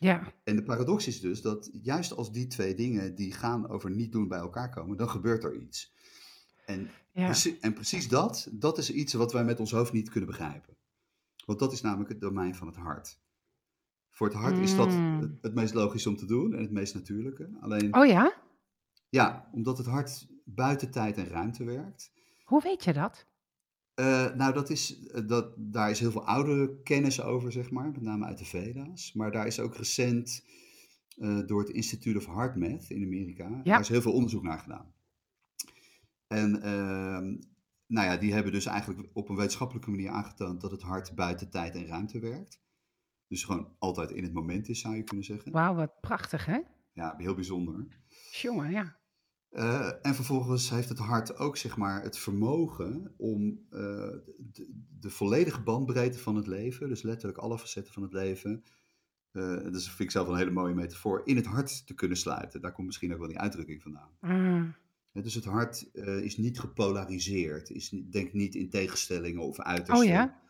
Ja, 0.02 0.32
En 0.44 0.56
de 0.56 0.62
paradox 0.62 1.06
is 1.06 1.20
dus 1.20 1.42
dat 1.42 1.70
juist 1.82 2.12
als 2.12 2.32
die 2.32 2.46
twee 2.46 2.74
dingen 2.74 3.14
die 3.14 3.32
gaan 3.32 3.68
over 3.68 3.90
niet 3.90 4.12
doen 4.12 4.28
bij 4.28 4.38
elkaar 4.38 4.70
komen, 4.70 4.96
dan 4.96 5.08
gebeurt 5.10 5.44
er 5.44 5.56
iets. 5.56 5.92
En, 6.66 6.90
ja, 7.12 7.24
precie- 7.24 7.58
en 7.60 7.72
precies 7.72 8.08
dat, 8.08 8.48
dat 8.52 8.78
is 8.78 8.90
iets 8.92 9.12
wat 9.12 9.32
wij 9.32 9.44
met 9.44 9.60
ons 9.60 9.70
hoofd 9.70 9.92
niet 9.92 10.08
kunnen 10.10 10.28
begrijpen. 10.30 10.76
Want 11.46 11.58
dat 11.58 11.72
is 11.72 11.80
namelijk 11.80 12.08
het 12.10 12.20
domein 12.20 12.54
van 12.54 12.66
het 12.66 12.76
hart. 12.76 13.18
Voor 14.10 14.26
het 14.26 14.36
hart 14.36 14.58
is 14.58 14.76
dat 14.76 14.90
Mm. 14.90 15.20
het, 15.20 15.30
het 15.40 15.54
meest 15.54 15.74
logisch 15.74 16.06
om 16.06 16.16
te 16.16 16.26
doen 16.26 16.54
en 16.54 16.60
het 16.62 16.70
meest 16.70 16.94
natuurlijke. 16.94 17.50
Alleen, 17.60 17.94
Oh 17.96 18.06
ja? 18.06 18.34
ja, 19.08 19.48
omdat 19.52 19.78
het 19.78 19.86
hart 19.86 20.26
buiten 20.44 20.90
tijd 20.90 21.16
en 21.16 21.26
ruimte 21.28 21.64
werkt. 21.64 22.12
Hoe 22.44 22.62
weet 22.62 22.84
je 22.84 22.92
dat? 22.92 23.26
Eh, 24.00 24.34
nou, 24.34 24.52
dat 24.52 24.70
is, 24.70 25.06
eh, 25.06 25.26
dat, 25.26 25.54
daar 25.56 25.90
is 25.90 26.00
heel 26.00 26.10
veel 26.10 26.26
oude 26.26 26.80
kennis 26.82 27.22
over, 27.22 27.52
zeg 27.52 27.70
maar, 27.70 27.90
met 27.90 28.02
name 28.02 28.24
uit 28.26 28.38
de 28.38 28.44
Veda's. 28.44 29.12
Maar 29.12 29.30
daar 29.32 29.46
is 29.46 29.60
ook 29.60 29.76
recent 29.76 30.44
eh, 31.16 31.38
door 31.46 31.60
het 31.60 31.68
Institute 31.70 32.18
of 32.18 32.26
Heart 32.26 32.56
Math 32.56 32.90
in 32.90 33.04
Amerika, 33.04 33.48
Ja. 33.48 33.62
daar 33.62 33.80
is 33.80 33.88
heel 33.88 34.02
veel 34.02 34.12
onderzoek 34.12 34.42
naar 34.42 34.58
gedaan. 34.58 34.94
En 36.26 36.62
ehm, 36.62 37.36
nou 37.86 38.06
ja, 38.06 38.16
die 38.16 38.32
hebben 38.32 38.52
dus 38.52 38.66
eigenlijk 38.66 39.08
op 39.12 39.28
een 39.28 39.36
wetenschappelijke 39.36 39.90
manier 39.90 40.10
aangetoond 40.10 40.60
dat 40.60 40.70
het 40.70 40.82
hart 40.82 41.14
buiten 41.14 41.50
tijd 41.50 41.74
en 41.74 41.86
ruimte 41.86 42.18
werkt. 42.18 42.60
Dus 43.28 43.44
gewoon 43.44 43.74
altijd 43.78 44.10
in 44.10 44.22
het 44.22 44.32
moment 44.32 44.68
is, 44.68 44.80
zou 44.80 44.96
je 44.96 45.02
kunnen 45.04 45.24
zeggen. 45.24 45.52
Wauw, 45.52 45.74
wat 45.74 46.00
prachtig 46.00 46.46
hè? 46.46 46.60
Ja, 46.92 47.14
heel 47.16 47.34
bijzonder. 47.34 47.86
Jongen, 48.30 48.70
ja. 48.70 48.99
Eh, 49.50 49.90
en 50.02 50.14
vervolgens 50.14 50.70
heeft 50.70 50.88
het 50.88 50.98
hart 50.98 51.38
ook 51.38 51.56
zeg 51.56 51.76
maar, 51.76 52.02
het 52.02 52.18
vermogen 52.18 53.14
om 53.16 53.66
eh, 53.70 53.80
de, 54.38 54.68
de 55.00 55.10
volledige 55.10 55.60
bandbreedte 55.62 56.18
van 56.18 56.36
het 56.36 56.46
leven, 56.46 56.88
dus 56.88 57.02
letterlijk 57.02 57.38
alle 57.38 57.58
facetten 57.58 57.92
van 57.92 58.02
het 58.02 58.12
leven, 58.12 58.64
eh 59.32 59.62
dat 59.62 59.74
is, 59.74 59.86
vind 59.86 60.00
ik 60.00 60.10
zelf 60.10 60.28
een 60.28 60.36
hele 60.36 60.50
mooie 60.50 60.74
metafoor, 60.74 61.22
in 61.24 61.36
het 61.36 61.46
hart 61.46 61.86
te 61.86 61.94
kunnen 61.94 62.16
sluiten. 62.16 62.60
Daar 62.60 62.72
komt 62.72 62.86
misschien 62.86 63.12
ook 63.12 63.18
wel 63.18 63.28
die 63.28 63.38
uitdrukking 63.38 63.82
vandaan. 63.82 64.10
Hè, 65.12 65.22
dus 65.22 65.34
het 65.34 65.44
hart 65.44 65.88
is 66.22 66.36
niet 66.36 66.60
gepolariseerd, 66.60 67.70
is, 67.70 67.90
niet- 67.90 68.12
denkt 68.12 68.32
niet 68.32 68.54
in 68.54 68.70
tegenstellingen 68.70 69.42
of 69.42 69.60
uitersten. 69.60 70.06
Oh 70.06 70.12
ja? 70.12 70.40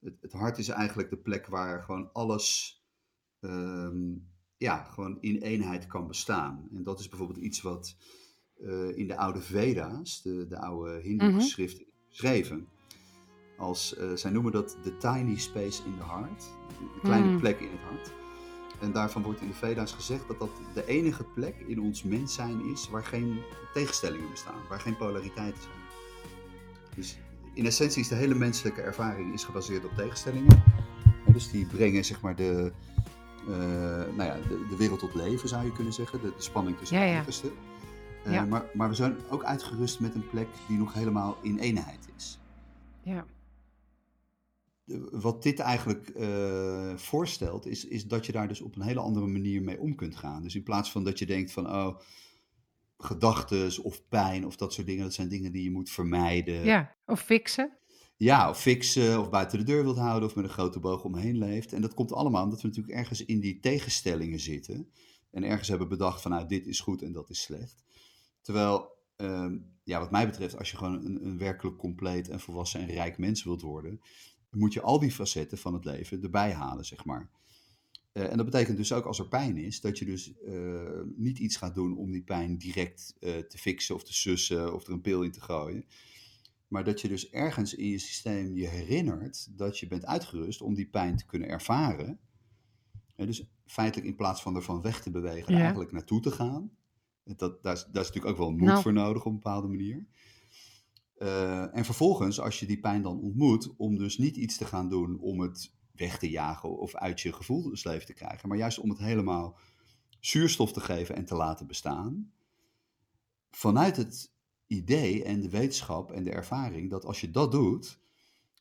Het, 0.00 0.14
het 0.20 0.32
hart 0.32 0.58
is 0.58 0.68
eigenlijk 0.68 1.10
de 1.10 1.16
plek 1.16 1.46
waar 1.46 1.82
gewoon 1.82 2.12
alles 2.12 2.78
ehm, 3.40 4.12
ja, 4.56 4.84
gewoon 4.84 5.18
in 5.20 5.36
eenheid 5.36 5.86
kan 5.86 6.06
bestaan. 6.06 6.68
En 6.74 6.82
dat 6.82 7.00
is 7.00 7.08
bijvoorbeeld 7.08 7.38
iets 7.44 7.60
wat 7.62 7.96
eh, 8.62 8.96
in 8.96 9.06
de 9.06 9.16
oude 9.16 9.40
Veda's, 9.40 10.22
de, 10.22 10.46
de 10.48 10.58
oude 10.58 11.00
Hindoe-geschriften, 11.02 11.84
geschreven. 12.08 12.66
Als, 13.58 13.96
eh, 13.96 14.06
zij 14.14 14.30
noemen 14.30 14.52
dat 14.52 14.76
de 14.82 14.96
tiny 14.96 15.36
space 15.38 15.82
in 15.84 15.94
the 15.98 16.04
heart, 16.04 16.44
een 16.80 17.00
kleine 17.02 17.30
Mm. 17.30 17.38
plek 17.40 17.60
in 17.60 17.68
het 17.70 17.80
hart. 17.90 18.12
En 18.80 18.92
daarvan 18.92 19.22
wordt 19.22 19.40
in 19.40 19.46
de 19.48 19.54
Veda's 19.54 19.92
gezegd 19.92 20.28
dat 20.28 20.38
dat 20.38 20.50
de 20.74 20.86
enige 20.86 21.24
plek 21.24 21.54
in 21.66 21.80
ons 21.80 22.02
mens 22.02 22.34
zijn 22.34 22.64
is 22.72 22.88
waar 22.90 23.04
geen 23.04 23.38
tegenstellingen 23.72 24.30
bestaan, 24.30 24.60
waar 24.68 24.80
geen 24.80 24.96
polariteiten 24.96 25.62
zijn. 25.62 25.74
Dus 26.94 27.18
in 27.54 27.66
essentie 27.66 28.00
is 28.00 28.08
de 28.08 28.14
hele 28.14 28.34
menselijke 28.34 28.80
ervaring 28.80 29.32
is 29.34 29.44
gebaseerd 29.44 29.84
op 29.84 29.92
tegenstellingen. 29.96 30.62
Dus 31.32 31.50
die 31.50 31.66
brengen 31.66 32.04
zeg 32.04 32.20
maar 32.20 32.36
de, 32.36 32.72
eh, 33.48 33.54
nou 34.16 34.22
ja, 34.22 34.36
de, 34.48 34.66
de 34.68 34.76
wereld 34.76 34.98
tot 34.98 35.14
leven, 35.14 35.48
zou 35.48 35.64
je 35.64 35.72
kunnen 35.72 35.92
zeggen. 35.92 36.20
De, 36.20 36.32
de 36.36 36.42
spanning 36.42 36.78
tussen 36.78 36.98
Ja, 36.98 37.22
de 37.24 37.52
ja. 38.24 38.30
Eh, 38.30 38.32
Ja. 38.34 38.44
maar, 38.44 38.64
maar 38.74 38.88
we 38.88 38.94
zijn 38.94 39.16
ook 39.30 39.44
uitgerust 39.44 40.00
met 40.00 40.14
een 40.14 40.28
plek 40.28 40.48
die 40.68 40.78
nog 40.78 40.92
helemaal 40.92 41.36
in 41.42 41.58
eenheid 41.58 42.08
is. 42.16 42.38
Ja. 43.02 43.26
De- 44.84 45.08
Wat 45.12 45.42
dit 45.42 45.58
eigenlijk 45.58 46.08
eh, 46.08 46.94
voorstelt, 46.96 47.66
is, 47.66 47.84
is 47.86 48.06
dat 48.06 48.26
je 48.26 48.32
daar 48.32 48.48
dus 48.48 48.60
op 48.60 48.76
een 48.76 48.82
hele 48.82 49.00
andere 49.00 49.26
manier 49.26 49.62
mee 49.62 49.80
om 49.80 49.94
kunt 49.94 50.16
gaan. 50.16 50.42
Dus 50.42 50.54
in 50.54 50.62
plaats 50.62 50.90
van 50.92 51.04
dat 51.04 51.18
je 51.18 51.26
denkt 51.26 51.52
van, 51.52 51.66
oh, 51.70 51.98
gedachtes 52.98 53.78
of 53.78 54.08
pijn 54.08 54.46
of 54.46 54.56
dat 54.56 54.72
soort 54.72 54.86
dingen, 54.86 55.02
dat 55.02 55.14
zijn 55.14 55.28
dingen 55.28 55.52
die 55.52 55.62
je 55.62 55.70
moet 55.70 55.90
vermijden. 55.90 56.64
ja. 56.64 56.94
Of 57.06 57.20
fixen. 57.20 57.72
Ja, 58.16 58.48
of 58.50 58.60
fixen, 58.60 59.20
of 59.20 59.30
buiten 59.30 59.58
de 59.58 59.64
deur 59.64 59.82
wilt 59.82 59.96
houden, 59.98 60.28
of 60.28 60.34
met 60.34 60.44
een 60.44 60.50
grote 60.50 60.80
boog 60.80 61.04
omheen 61.04 61.38
leeft. 61.38 61.72
En 61.72 61.80
dat 61.80 61.94
komt 61.94 62.12
allemaal 62.12 62.44
omdat 62.44 62.60
we 62.62 62.68
natuurlijk 62.68 62.96
ergens 62.96 63.24
in 63.24 63.40
die 63.40 63.60
tegenstellingen 63.60 64.40
zitten. 64.40 64.88
En 65.30 65.44
ergens 65.44 65.68
hebben 65.68 65.88
bedacht 65.88 66.22
van, 66.22 66.30
nou, 66.30 66.46
dit 66.48 66.66
is 66.66 66.80
goed 66.80 67.02
en 67.02 67.12
dat 67.12 67.30
is 67.30 67.42
slecht. 67.42 67.82
Terwijl, 68.44 68.88
ehm, 69.16 69.58
ja, 69.84 70.00
wat 70.00 70.10
mij 70.10 70.26
betreft, 70.26 70.58
als 70.58 70.70
je 70.70 70.76
gewoon 70.76 71.04
een, 71.04 71.26
een 71.26 71.38
werkelijk 71.38 71.76
compleet 71.76 72.28
en 72.28 72.40
volwassen 72.40 72.80
en 72.80 72.86
rijk 72.86 73.18
mens 73.18 73.44
wilt 73.44 73.62
worden, 73.62 74.00
moet 74.50 74.72
je 74.72 74.82
al 74.82 74.98
die 74.98 75.10
facetten 75.12 75.58
van 75.58 75.74
het 75.74 75.84
leven 75.84 76.22
erbij 76.22 76.52
halen, 76.52 76.84
zeg 76.84 77.04
maar. 77.04 77.30
Eh, 78.12 78.30
en 78.30 78.36
dat 78.36 78.46
betekent 78.46 78.76
dus 78.76 78.92
ook 78.92 79.04
als 79.04 79.18
er 79.18 79.28
pijn 79.28 79.56
is, 79.56 79.80
dat 79.80 79.98
je 79.98 80.04
dus 80.04 80.32
eh, 80.46 81.00
niet 81.16 81.38
iets 81.38 81.56
gaat 81.56 81.74
doen 81.74 81.96
om 81.96 82.10
die 82.10 82.22
pijn 82.22 82.58
direct 82.58 83.16
eh, 83.20 83.36
te 83.36 83.58
fixen 83.58 83.94
of 83.94 84.04
te 84.04 84.14
sussen 84.14 84.74
of 84.74 84.86
er 84.86 84.92
een 84.92 85.00
pil 85.00 85.22
in 85.22 85.32
te 85.32 85.40
gooien. 85.40 85.84
Maar 86.68 86.84
dat 86.84 87.00
je 87.00 87.08
dus 87.08 87.30
ergens 87.30 87.74
in 87.74 87.88
je 87.88 87.98
systeem 87.98 88.56
je 88.56 88.68
herinnert 88.68 89.58
dat 89.58 89.78
je 89.78 89.86
bent 89.86 90.06
uitgerust 90.06 90.62
om 90.62 90.74
die 90.74 90.88
pijn 90.88 91.16
te 91.16 91.26
kunnen 91.26 91.48
ervaren. 91.48 92.18
En 93.16 93.26
dus 93.26 93.46
feitelijk 93.66 94.08
in 94.08 94.16
plaats 94.16 94.42
van 94.42 94.56
ervan 94.56 94.82
weg 94.82 95.02
te 95.02 95.10
bewegen, 95.10 95.54
Ja. 95.54 95.60
eigenlijk 95.60 95.92
naartoe 95.92 96.20
te 96.20 96.30
gaan. 96.30 96.70
Dat, 97.24 97.62
daar, 97.62 97.72
is, 97.74 97.84
daar 97.92 98.02
is 98.02 98.08
natuurlijk 98.08 98.26
ook 98.26 98.36
wel 98.36 98.50
moed 98.50 98.60
Nou. 98.60 98.82
voor 98.82 98.92
nodig 98.92 99.24
op 99.24 99.26
een 99.32 99.38
bepaalde 99.38 99.68
manier. 99.68 100.06
Eh, 101.18 101.76
en 101.76 101.84
vervolgens, 101.84 102.40
als 102.40 102.60
je 102.60 102.66
die 102.66 102.80
pijn 102.80 103.02
dan 103.02 103.20
ontmoet, 103.20 103.74
om 103.76 103.96
dus 103.98 104.18
niet 104.18 104.36
iets 104.36 104.56
te 104.56 104.64
gaan 104.64 104.88
doen 104.88 105.18
om 105.20 105.40
het 105.40 105.72
weg 105.92 106.18
te 106.18 106.30
jagen 106.30 106.78
of 106.78 106.94
uit 106.94 107.20
je 107.20 107.32
gevoelsleven 107.32 108.06
te 108.06 108.12
krijgen, 108.12 108.48
maar 108.48 108.58
juist 108.58 108.78
om 108.78 108.88
het 108.88 108.98
helemaal 108.98 109.58
zuurstof 110.20 110.72
te 110.72 110.80
geven 110.80 111.16
en 111.16 111.24
te 111.24 111.34
laten 111.34 111.66
bestaan. 111.66 112.32
Vanuit 113.50 113.96
het 113.96 114.32
idee 114.66 115.24
en 115.24 115.40
de 115.40 115.50
wetenschap 115.50 116.10
en 116.12 116.24
de 116.24 116.30
ervaring 116.30 116.90
dat 116.90 117.04
als 117.04 117.20
je 117.20 117.30
dat 117.30 117.52
doet, 117.52 117.98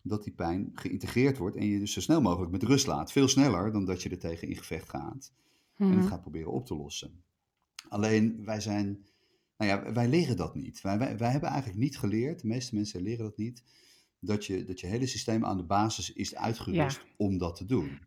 dat 0.01 0.23
die 0.23 0.33
pijn 0.33 0.71
geïntegreerd 0.73 1.37
wordt 1.37 1.55
en 1.55 1.65
je 1.65 1.79
dus 1.79 1.93
zo 1.93 2.01
snel 2.01 2.21
mogelijk 2.21 2.51
met 2.51 2.63
rust 2.63 2.87
laat. 2.87 3.11
Veel 3.11 3.27
sneller 3.27 3.71
dan 3.71 3.85
dat 3.85 4.03
je 4.03 4.09
er 4.09 4.19
tegen 4.19 4.47
in 4.47 4.55
gevecht 4.57 4.89
gaat 4.89 5.31
en 5.77 5.87
Mhm. 5.87 5.97
het 5.97 6.07
gaat 6.07 6.21
proberen 6.21 6.51
op 6.51 6.65
te 6.65 6.75
lossen. 6.75 7.23
Alleen 7.89 8.45
wij 8.45 8.59
zijn, 8.61 9.05
nou 9.57 9.71
ja, 9.71 9.93
wij 9.93 10.07
leren 10.07 10.37
dat 10.37 10.55
niet. 10.55 10.81
Wij, 10.81 10.97
wij, 10.97 11.17
wij 11.17 11.31
hebben 11.31 11.49
eigenlijk 11.49 11.79
niet 11.79 11.97
geleerd, 11.97 12.41
de 12.41 12.47
meeste 12.47 12.75
mensen 12.75 13.01
leren 13.01 13.23
dat 13.25 13.37
niet, 13.37 13.63
dat 14.19 14.45
je, 14.45 14.63
dat 14.65 14.79
je 14.79 14.87
hele 14.87 15.05
systeem 15.07 15.45
aan 15.45 15.57
de 15.57 15.63
basis 15.63 16.13
is 16.13 16.35
uitgerust 16.35 16.99
om 17.17 17.37
dat 17.37 17.55
te 17.55 17.65
doen. 17.65 17.99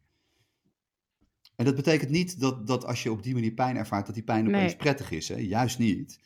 En 1.57 1.65
dat 1.65 1.75
betekent 1.75 2.11
niet 2.11 2.41
dat, 2.41 2.67
dat 2.67 2.85
als 2.85 3.03
je 3.03 3.11
op 3.12 3.23
die 3.23 3.35
manier 3.35 3.53
pijn 3.53 3.77
ervaart, 3.77 4.07
dat 4.07 4.15
die 4.15 4.25
pijn 4.25 4.47
opeens 4.49 4.73
Nee. 4.73 4.77
prettig 4.77 5.11
is. 5.11 5.29
Hè? 5.29 5.37
Juist 5.37 5.79
niet. 5.79 6.21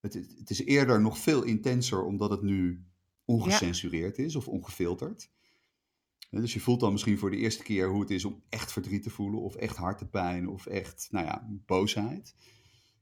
Het, 0.00 0.14
is- 0.14 0.34
het 0.38 0.50
is 0.50 0.64
eerder 0.64 1.00
nog 1.00 1.18
veel 1.18 1.42
intenser 1.42 2.04
omdat 2.04 2.30
het 2.30 2.42
nu 2.42 2.84
ongecensureerd 3.24 4.18
is 4.18 4.36
of 4.36 4.48
ongefilterd. 4.48 5.30
Dus 6.30 6.52
je 6.52 6.60
voelt 6.60 6.80
dan 6.80 6.92
misschien 6.92 7.18
voor 7.18 7.30
de 7.30 7.36
eerste 7.36 7.62
keer 7.62 7.88
hoe 7.90 8.00
het 8.00 8.10
is 8.10 8.24
om 8.24 8.42
echt 8.48 8.72
verdriet 8.72 9.02
te 9.02 9.10
voelen, 9.10 9.40
of 9.40 9.54
echt 9.54 9.76
hartepijn, 9.76 10.48
of 10.48 10.66
echt, 10.66 11.08
nou 11.10 11.26
ja, 11.26 11.48
boosheid. 11.66 12.34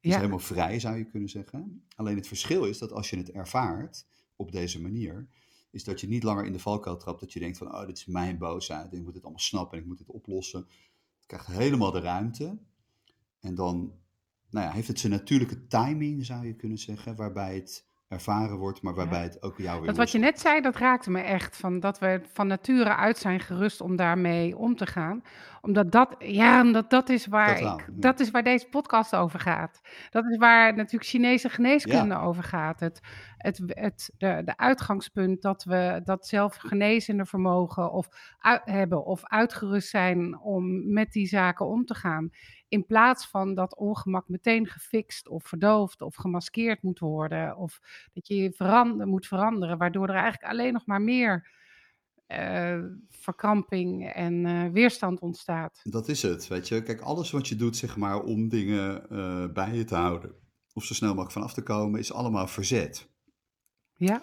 Is 0.04 0.10
Ja. 0.10 0.16
helemaal 0.16 0.38
vrij, 0.38 0.80
zou 0.80 0.96
je 0.96 1.04
kunnen 1.04 1.28
zeggen. 1.28 1.84
Alleen 1.96 2.16
het 2.16 2.26
verschil 2.26 2.64
is 2.64 2.78
dat 2.78 2.92
als 2.92 3.10
je 3.10 3.16
het 3.16 3.30
ervaart 3.30 4.06
op 4.36 4.52
deze 4.52 4.80
manier, 4.80 5.28
is 5.70 5.84
dat 5.84 6.00
je 6.00 6.08
niet 6.08 6.22
langer 6.22 6.44
in 6.44 6.52
de 6.52 6.58
valkuil 6.58 6.96
trapt 6.96 7.20
dat 7.20 7.32
je 7.32 7.40
denkt 7.40 7.58
van, 7.58 7.74
oh, 7.74 7.86
dit 7.86 7.96
is 7.96 8.06
mijn 8.06 8.38
boosheid 8.38 8.92
en 8.92 8.98
ik 8.98 9.04
moet 9.04 9.14
het 9.14 9.22
allemaal 9.22 9.40
snappen 9.42 9.76
en 9.76 9.82
ik 9.82 9.88
moet 9.88 9.98
het 9.98 10.10
oplossen. 10.10 10.60
Het 11.16 11.26
krijgt 11.26 11.46
helemaal 11.46 11.90
de 11.90 12.00
ruimte. 12.00 12.58
En 13.40 13.54
dan 13.54 13.92
nou 14.50 14.66
ja, 14.66 14.72
heeft 14.72 14.88
het 14.88 14.98
zijn 14.98 15.12
natuurlijke 15.12 15.66
timing, 15.66 16.24
zou 16.26 16.46
je 16.46 16.54
kunnen 16.54 16.78
zeggen, 16.78 17.16
waarbij 17.16 17.54
het 17.54 17.84
ervaren 18.14 18.56
wordt, 18.56 18.82
maar 18.82 18.94
waarbij 18.94 19.22
het 19.22 19.42
ook 19.42 19.58
jou 19.58 19.76
weer 19.78 19.86
Dat 19.86 19.96
wat 19.96 20.10
je 20.10 20.18
net 20.18 20.40
zei, 20.40 20.60
dat 20.60 20.76
raakte 20.76 21.10
me 21.10 21.20
echt. 21.20 21.56
Van 21.56 21.80
dat 21.80 21.98
we 21.98 22.20
van 22.32 22.46
nature 22.46 22.94
uit 22.96 23.18
zijn 23.18 23.40
gerust 23.40 23.80
om 23.80 23.96
daarmee 23.96 24.56
om 24.56 24.76
te 24.76 24.86
gaan. 24.86 25.22
Omdat 25.60 25.92
dat, 25.92 26.14
ja, 26.18 26.60
omdat 26.60 26.90
dat 26.90 27.08
is 27.08 27.26
waar 27.26 27.56
Totaal, 27.56 27.78
ik, 27.78 27.84
dat 27.90 28.20
is 28.20 28.30
waar 28.30 28.42
deze 28.42 28.66
podcast 28.66 29.14
over 29.16 29.40
gaat. 29.40 29.80
Dat 30.10 30.24
is 30.24 30.36
waar 30.36 30.74
natuurlijk 30.74 31.10
Chinese 31.10 31.48
geneeskunde 31.48 32.14
Ja. 32.14 32.20
over 32.20 32.42
gaat. 32.42 32.80
Het, 32.80 33.00
het, 33.44 33.60
het, 33.66 34.10
de, 34.16 34.42
de 34.44 34.56
uitgangspunt 34.56 35.42
dat 35.42 35.64
we 35.64 36.00
dat 36.04 36.26
zelfgenezende 36.26 37.26
vermogen 37.26 37.92
of 37.92 38.08
hebben 38.64 39.04
of 39.04 39.24
uitgerust 39.24 39.88
zijn 39.88 40.40
om 40.40 40.92
met 40.92 41.12
die 41.12 41.26
zaken 41.26 41.66
om 41.66 41.84
te 41.84 41.94
gaan. 41.94 42.30
In 42.68 42.86
plaats 42.86 43.26
van 43.26 43.54
dat 43.54 43.76
ongemak 43.76 44.28
meteen 44.28 44.66
gefixt 44.66 45.28
of 45.28 45.44
verdoofd 45.44 46.00
of 46.00 46.14
gemaskeerd 46.14 46.82
moet 46.82 46.98
worden. 46.98 47.56
Of 47.56 47.80
dat 48.12 48.28
je 48.28 48.36
je 48.36 49.02
moet 49.04 49.26
veranderen, 49.26 49.78
waardoor 49.78 50.08
er 50.08 50.14
eigenlijk 50.14 50.52
alleen 50.52 50.72
nog 50.72 50.86
maar 50.86 51.02
meer 51.02 51.48
eh, 52.26 52.78
verkramping 53.10 54.12
en 54.12 54.46
eh, 54.46 54.70
weerstand 54.72 55.20
ontstaat. 55.20 55.80
Dat 55.82 56.08
is 56.08 56.22
het, 56.22 56.48
weet 56.48 56.68
je. 56.68 56.82
Kijk, 56.82 57.00
alles 57.00 57.30
wat 57.30 57.48
je 57.48 57.56
doet, 57.56 57.76
zeg 57.76 57.96
maar, 57.96 58.22
om 58.22 58.48
dingen 58.48 59.10
eh, 59.10 59.46
bij 59.52 59.74
je 59.74 59.84
te 59.84 59.94
houden, 59.94 60.34
of 60.72 60.84
zo 60.84 60.94
snel 60.94 61.08
mogelijk 61.08 61.32
vanaf 61.32 61.52
te 61.52 61.62
komen, 61.62 62.00
is 62.00 62.12
allemaal 62.12 62.46
verzet. 62.46 63.12
Ja, 63.96 64.22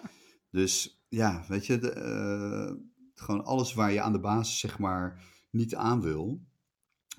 Dus 0.50 1.02
ja, 1.08 1.44
weet 1.48 1.66
je, 1.66 1.78
de, 1.78 1.90
eh, 1.90 2.72
gewoon 3.14 3.44
alles 3.44 3.74
waar 3.74 3.92
je 3.92 4.00
aan 4.00 4.12
de 4.12 4.20
basis, 4.20 4.58
zeg 4.58 4.78
maar, 4.78 5.24
niet 5.50 5.74
aan 5.74 6.00
wil, 6.00 6.40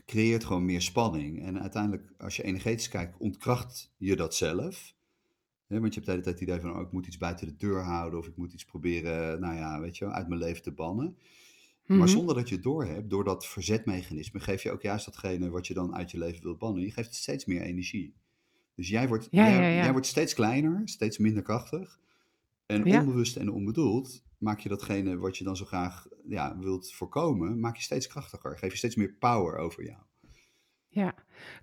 creëert 0.06 0.44
gewoon 0.44 0.66
meer 0.66 0.82
spanning. 0.82 1.44
En 1.46 1.62
uiteindelijk, 1.62 2.14
als 2.18 2.36
je 2.36 2.44
energetisch 2.44 2.90
kijkt, 2.90 3.18
ontkracht 3.18 3.94
je 3.98 4.16
dat 4.16 4.36
zelf. 4.36 4.94
Want 5.68 5.94
je 5.94 6.00
hebt 6.00 6.06
de 6.06 6.12
hele 6.12 6.24
tijd 6.24 6.40
het 6.40 6.48
idee 6.50 6.62
van, 6.62 6.76
oh, 6.76 6.82
ik 6.82 6.92
moet 6.92 7.08
iets 7.08 7.18
buiten 7.18 7.48
de 7.48 7.56
deur 7.56 7.82
houden, 7.82 8.20
of 8.20 8.28
ik 8.28 8.36
moet 8.38 8.54
iets 8.54 8.66
proberen, 8.66 9.40
nou 9.40 9.56
ja, 9.56 9.80
weet 9.80 9.98
je, 9.98 10.12
uit 10.12 10.28
mijn 10.28 10.40
leven 10.40 10.62
te 10.64 10.72
bannen. 10.72 11.18
Maar 11.86 11.98
Mhm. 11.98 12.08
zonder 12.08 12.36
dat 12.36 12.50
je 12.50 12.56
het 12.56 12.64
doorhebt, 12.64 13.10
door 13.10 13.24
dat 13.24 13.46
verzetmechanisme, 13.48 14.40
geef 14.40 14.64
je 14.64 14.72
ook 14.72 14.82
juist 14.82 15.06
datgene 15.06 15.50
wat 15.50 15.68
je 15.68 15.74
dan 15.74 15.96
uit 15.96 16.12
je 16.12 16.18
leven 16.18 16.44
wilt 16.44 16.58
bannen. 16.60 16.84
Je 16.84 16.92
geeft 16.92 17.08
het 17.08 17.18
steeds 17.18 17.46
meer 17.46 17.62
energie. 17.62 18.14
Dus 18.76 18.90
jij 18.90 19.08
wordt, 19.08 19.28
Ja, 19.32 19.44
jij, 19.50 19.54
ja, 19.56 19.68
ja. 19.68 19.84
jij 19.84 19.92
wordt 19.92 20.08
steeds 20.08 20.34
kleiner, 20.34 20.82
steeds 20.86 21.18
minder 21.18 21.44
krachtig. 21.44 22.00
En 22.74 22.86
Ja. 22.86 23.00
onbewust 23.00 23.36
en 23.38 23.52
onbedoeld 23.52 24.24
maak 24.38 24.60
je 24.60 24.70
datgene 24.70 25.18
wat 25.18 25.38
je 25.38 25.44
dan 25.44 25.56
zo 25.56 25.66
graag 25.66 26.06
ja, 26.28 26.58
wilt 26.58 26.94
voorkomen, 26.94 27.60
maak 27.60 27.76
je 27.76 27.82
steeds 27.84 28.08
krachtiger. 28.08 28.58
Geef 28.58 28.72
je 28.72 28.78
steeds 28.78 28.96
meer 28.96 29.16
power 29.20 29.58
over 29.58 29.84
jou. 29.86 29.98
Ja. 30.88 31.14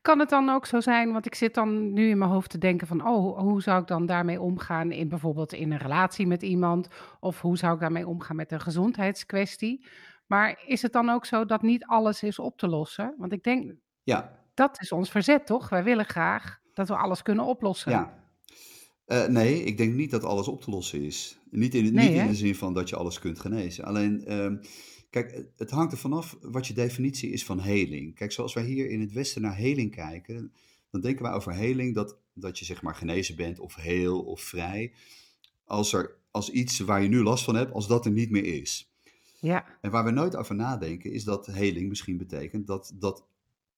Kan 0.02 0.18
het 0.18 0.28
dan 0.28 0.48
ook 0.48 0.66
zo 0.66 0.80
zijn, 0.80 1.12
want 1.12 1.26
ik 1.26 1.34
zit 1.34 1.54
dan 1.54 1.92
nu 1.92 2.08
in 2.08 2.18
mijn 2.18 2.30
hoofd 2.30 2.50
te 2.50 2.58
denken 2.58 2.86
van, 2.86 3.06
oh, 3.06 3.38
hoe 3.38 3.62
zou 3.62 3.80
ik 3.80 3.86
dan 3.86 4.06
daarmee 4.06 4.40
omgaan 4.40 4.92
in 4.92 5.08
bijvoorbeeld 5.08 5.52
in 5.52 5.72
een 5.72 5.78
relatie 5.78 6.26
met 6.26 6.42
iemand, 6.42 6.88
of 7.20 7.40
hoe 7.40 7.56
zou 7.56 7.74
ik 7.74 7.80
daarmee 7.80 8.06
omgaan 8.08 8.36
met 8.36 8.52
een 8.52 8.60
gezondheidskwestie? 8.60 9.86
Maar 10.26 10.62
is 10.66 10.82
het 10.82 10.92
dan 10.92 11.08
ook 11.08 11.24
zo 11.26 11.44
dat 11.44 11.62
niet 11.62 11.84
alles 11.84 12.22
is 12.22 12.38
op 12.38 12.58
te 12.58 12.68
lossen? 12.68 13.14
Want 13.18 13.32
ik 13.32 13.42
denk, 13.42 13.74
Ja, 14.02 14.38
dat 14.54 14.80
is 14.80 14.92
ons 14.92 15.10
verzet, 15.10 15.46
toch? 15.46 15.68
Wij 15.68 15.84
willen 15.84 16.04
graag 16.04 16.58
dat 16.74 16.88
we 16.88 16.96
alles 16.96 17.22
kunnen 17.22 17.44
oplossen. 17.44 17.92
ja. 17.92 18.18
Eh, 19.10 19.26
nee, 19.26 19.62
ik 19.64 19.76
denk 19.76 19.94
niet 19.94 20.10
dat 20.10 20.24
alles 20.24 20.48
op 20.48 20.60
te 20.62 20.70
lossen 20.70 21.02
is. 21.02 21.38
Niet 21.50 21.74
in, 21.74 21.82
Nee, 21.94 22.08
niet 22.08 22.16
in 22.22 22.26
de 22.26 22.34
zin 22.34 22.54
van 22.54 22.74
dat 22.74 22.88
je 22.88 22.96
alles 22.96 23.18
kunt 23.18 23.38
genezen. 23.40 23.84
Alleen, 23.84 24.24
ehm, 24.24 24.56
kijk, 25.10 25.34
het- 25.34 25.52
het 25.56 25.70
hangt 25.70 25.92
er 25.92 25.98
vanaf 25.98 26.36
wat 26.40 26.66
je 26.66 26.74
definitie 26.74 27.30
is 27.30 27.44
van 27.44 27.60
heling. 27.60 28.14
Kijk, 28.14 28.32
zoals 28.32 28.54
wij 28.54 28.64
hier 28.64 28.90
in 28.90 29.00
het 29.00 29.12
Westen 29.12 29.42
naar 29.42 29.56
heling 29.56 29.90
kijken, 29.94 30.52
dan 30.90 31.00
denken 31.00 31.22
wij 31.22 31.32
over 31.32 31.54
heling 31.54 31.94
dat, 31.94 32.16
dat 32.34 32.58
je 32.58 32.64
zeg 32.64 32.82
maar 32.82 32.94
genezen 32.94 33.36
bent 33.36 33.58
of 33.58 33.74
heel 33.74 34.20
of 34.20 34.40
vrij. 34.40 34.92
Als, 35.64 35.92
er, 35.92 36.16
als 36.30 36.50
iets 36.50 36.78
waar 36.78 37.02
je 37.02 37.08
nu 37.08 37.22
last 37.22 37.44
van 37.44 37.54
hebt, 37.54 37.72
als 37.72 37.86
dat 37.86 38.04
er 38.04 38.12
niet 38.12 38.30
meer 38.30 38.44
is. 38.44 38.92
Ja, 39.40 39.78
En 39.80 39.90
waar 39.90 40.04
we 40.04 40.10
nooit 40.10 40.36
over 40.36 40.54
nadenken, 40.54 41.12
is 41.12 41.24
dat 41.24 41.46
heling 41.46 41.88
misschien 41.88 42.16
betekent 42.16 42.66
dat, 42.66 42.92
dat, 42.94 43.24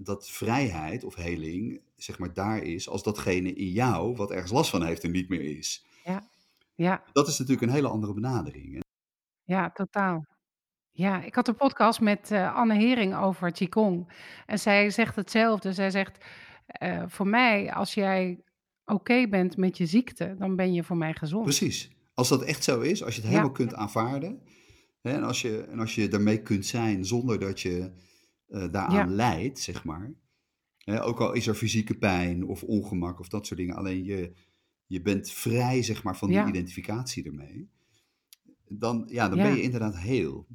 dat 0.05 0.31
vrijheid 0.31 1.05
of 1.05 1.15
heling, 1.15 1.81
zeg 1.97 2.19
maar, 2.19 2.35
daar 2.35 2.63
is 2.63 2.89
als 2.89 3.03
datgene 3.03 3.53
in 3.53 3.69
jou 3.69 4.17
wat 4.17 4.31
ergens 4.31 4.53
last 4.53 4.71
van 4.71 4.85
heeft 4.85 5.03
er 5.03 5.11
niet 5.11 5.29
meer 5.29 5.57
is. 5.59 5.85
ja, 6.05 6.29
ja, 6.75 7.03
Dat 7.13 7.29
is 7.29 7.39
natuurlijk 7.39 7.67
een 7.67 7.75
hele 7.75 7.89
andere 7.89 8.13
benadering. 8.15 8.75
hè. 8.75 8.81
ja, 9.45 9.71
totaal. 9.71 10.25
Ja, 10.91 11.23
ik 11.23 11.35
had 11.35 11.49
een 11.49 11.57
podcast 11.57 12.01
met 12.01 12.31
eh, 12.31 12.55
Anne 12.55 12.75
Hering 12.75 13.17
over 13.17 13.53
Qigong. 13.53 14.13
En 14.47 14.59
zij 14.59 14.91
zegt 14.91 15.17
hetzelfde. 15.17 15.73
Zij 15.73 15.91
zegt, 15.91 16.25
eh, 16.67 17.03
voor 17.07 17.27
mij, 17.27 17.73
als 17.73 17.95
jij 17.95 18.41
oké 18.85 19.29
bent 19.29 19.57
met 19.57 19.77
je 19.79 19.87
ziekte, 19.87 20.35
dan 20.39 20.57
ben 20.57 20.73
je 20.73 20.85
voor 20.85 20.97
mij 20.97 21.15
gezond. 21.15 21.43
Precies. 21.45 21.91
Als 22.15 22.29
dat 22.29 22.43
echt 22.43 22.65
zo 22.65 22.81
is, 22.81 23.05
als 23.05 23.15
je 23.15 23.21
het 23.21 23.31
Ja. 23.31 23.37
helemaal 23.37 23.57
kunt 23.57 23.75
aanvaarden, 23.75 24.43
hè, 25.03 25.11
en, 25.13 25.23
als 25.23 25.43
je, 25.43 25.63
en 25.63 25.79
als 25.79 25.95
je 25.95 26.09
daarmee 26.09 26.43
kunt 26.43 26.67
zijn 26.67 27.05
zonder 27.05 27.39
dat 27.41 27.61
je 27.61 27.91
daaraan 28.71 29.09
Ja. 29.09 29.15
lijdt, 29.15 29.59
zeg 29.59 29.85
maar. 29.85 30.13
Ook 30.85 31.21
al 31.21 31.33
is 31.33 31.47
er 31.47 31.55
fysieke 31.55 31.95
pijn 31.95 32.45
of 32.47 32.63
ongemak 32.63 33.21
of 33.21 33.29
dat 33.29 33.47
soort 33.47 33.61
dingen, 33.61 33.75
alleen 33.77 34.05
je, 34.05 34.33
je 34.87 35.03
bent 35.03 35.31
vrij, 35.31 35.83
zeg 35.83 36.03
maar, 36.03 36.17
van 36.17 36.29
die 36.29 36.37
Ja. 36.37 36.49
identificatie 36.49 37.25
ermee. 37.25 37.69
Dan, 38.69 39.05
ja, 39.11 39.29
dan 39.29 39.39
Ja. 39.39 39.45
ben 39.45 39.55
je 39.57 39.63
inderdaad 39.63 39.99
heel. 39.99 40.47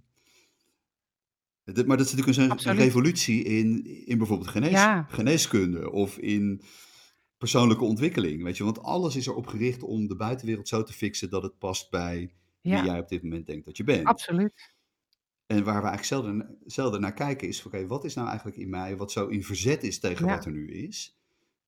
Maar 1.66 1.98
dat 1.98 2.06
is 2.08 2.14
natuurlijk 2.14 2.38
een, 2.66 2.76
revolutie 2.76 3.44
in, 3.44 3.86
in 4.06 4.18
bijvoorbeeld 4.18 4.50
genees, 4.50 4.72
Ja. 4.72 5.04
geneeskunde 5.10 5.92
of 5.92 6.18
in 6.18 6.62
persoonlijke 7.38 7.84
ontwikkeling. 7.84 8.44
Weet 8.44 8.58
je, 8.58 8.64
want 8.64 8.80
alles 8.84 9.16
is 9.16 9.28
erop 9.28 9.48
gericht 9.48 9.84
om 9.84 10.08
de 10.08 10.16
buitenwereld 10.16 10.68
zo 10.68 10.84
te 10.84 10.94
fixen 10.94 11.30
dat 11.30 11.44
het 11.44 11.58
past 11.58 11.90
bij 11.90 12.32
wie 12.62 12.84
jij 12.84 13.00
op 13.00 13.10
dit 13.10 13.24
moment 13.24 13.46
denkt 13.46 13.66
dat 13.66 13.78
je 13.78 13.84
bent. 13.84 14.06
absoluut. 14.06 14.76
En 15.48 15.64
waar 15.64 15.82
we 15.82 15.88
eigenlijk 15.88 16.04
zelden, 16.04 16.58
zelden 16.66 17.02
naar 17.02 17.14
kijken 17.14 17.48
is, 17.48 17.66
oké, 17.66 17.88
wat 17.88 18.04
is 18.06 18.14
nou 18.14 18.28
eigenlijk 18.28 18.58
in 18.58 18.70
mij 18.70 18.98
wat 18.98 19.12
zo 19.12 19.28
in 19.28 19.44
verzet 19.44 19.84
is 19.84 20.00
tegen 20.00 20.26
Ja. 20.26 20.36
wat 20.36 20.46
er 20.46 20.52
nu 20.52 20.72
is? 20.72 21.20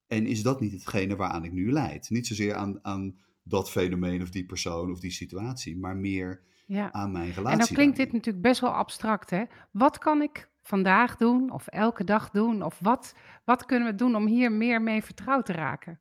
En 0.07 0.25
is 0.25 0.41
dat 0.43 0.59
niet 0.59 0.71
hetgene 0.71 1.15
waaraan 1.15 1.43
ik 1.43 1.51
nu 1.51 1.71
leid? 1.71 2.09
Niet 2.09 2.27
zozeer 2.27 2.55
aan, 2.55 2.79
aan 2.81 3.17
dat 3.43 3.71
fenomeen 3.71 4.21
of 4.21 4.29
die 4.29 4.45
persoon 4.45 4.91
of 4.91 4.99
die 4.99 5.11
situatie, 5.11 5.77
maar 5.77 5.95
meer 5.97 6.41
Ja. 6.65 6.91
aan 6.91 7.11
mijn 7.11 7.31
relatie 7.31 7.51
En 7.51 7.57
dan 7.57 7.75
klinkt 7.75 7.97
dit 7.97 8.11
natuurlijk 8.11 8.43
best 8.43 8.61
wel 8.61 8.73
abstract, 8.73 9.29
hè? 9.29 9.43
Wat 9.71 9.97
kan 9.97 10.21
ik 10.21 10.49
vandaag 10.61 11.15
doen 11.15 11.51
of 11.51 11.67
elke 11.67 12.03
dag 12.03 12.29
doen? 12.29 12.63
Of 12.63 12.79
wat, 12.81 13.15
wat 13.45 13.65
kunnen 13.65 13.87
we 13.87 13.95
doen 13.95 14.15
om 14.15 14.25
hier 14.27 14.51
meer 14.51 14.81
mee 14.81 15.03
vertrouwd 15.03 15.45
te 15.45 15.53
raken? 15.53 15.99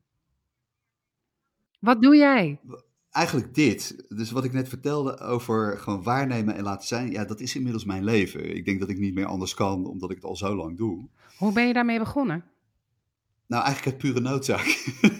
Wat 1.80 2.02
doe 2.02 2.16
jij? 2.16 2.60
Eigenlijk 3.18 3.54
dit. 3.54 4.04
Dus 4.08 4.30
wat 4.30 4.44
ik 4.44 4.52
net 4.52 4.68
vertelde 4.68 5.18
over 5.18 5.78
gewoon 5.78 6.02
waarnemen 6.02 6.54
en 6.54 6.62
laten 6.62 6.86
zijn, 6.86 7.10
ja, 7.10 7.24
dat 7.24 7.40
is 7.40 7.54
inmiddels 7.54 7.84
mijn 7.84 8.04
leven. 8.04 8.56
Ik 8.56 8.64
denk 8.64 8.80
dat 8.80 8.88
ik 8.88 8.98
niet 8.98 9.14
meer 9.14 9.26
anders 9.26 9.54
kan, 9.54 9.86
omdat 9.86 10.10
ik 10.10 10.16
het 10.16 10.24
al 10.24 10.36
zo 10.36 10.54
lang 10.54 10.76
doe. 10.76 11.08
Hoe 11.36 11.52
ben 11.52 11.66
je 11.66 11.72
daarmee 11.72 11.98
begonnen? 11.98 12.44
Nou, 13.46 13.64
eigenlijk 13.64 13.94
uit 13.94 14.12
pure 14.12 14.20
noodzaak. 14.20 14.66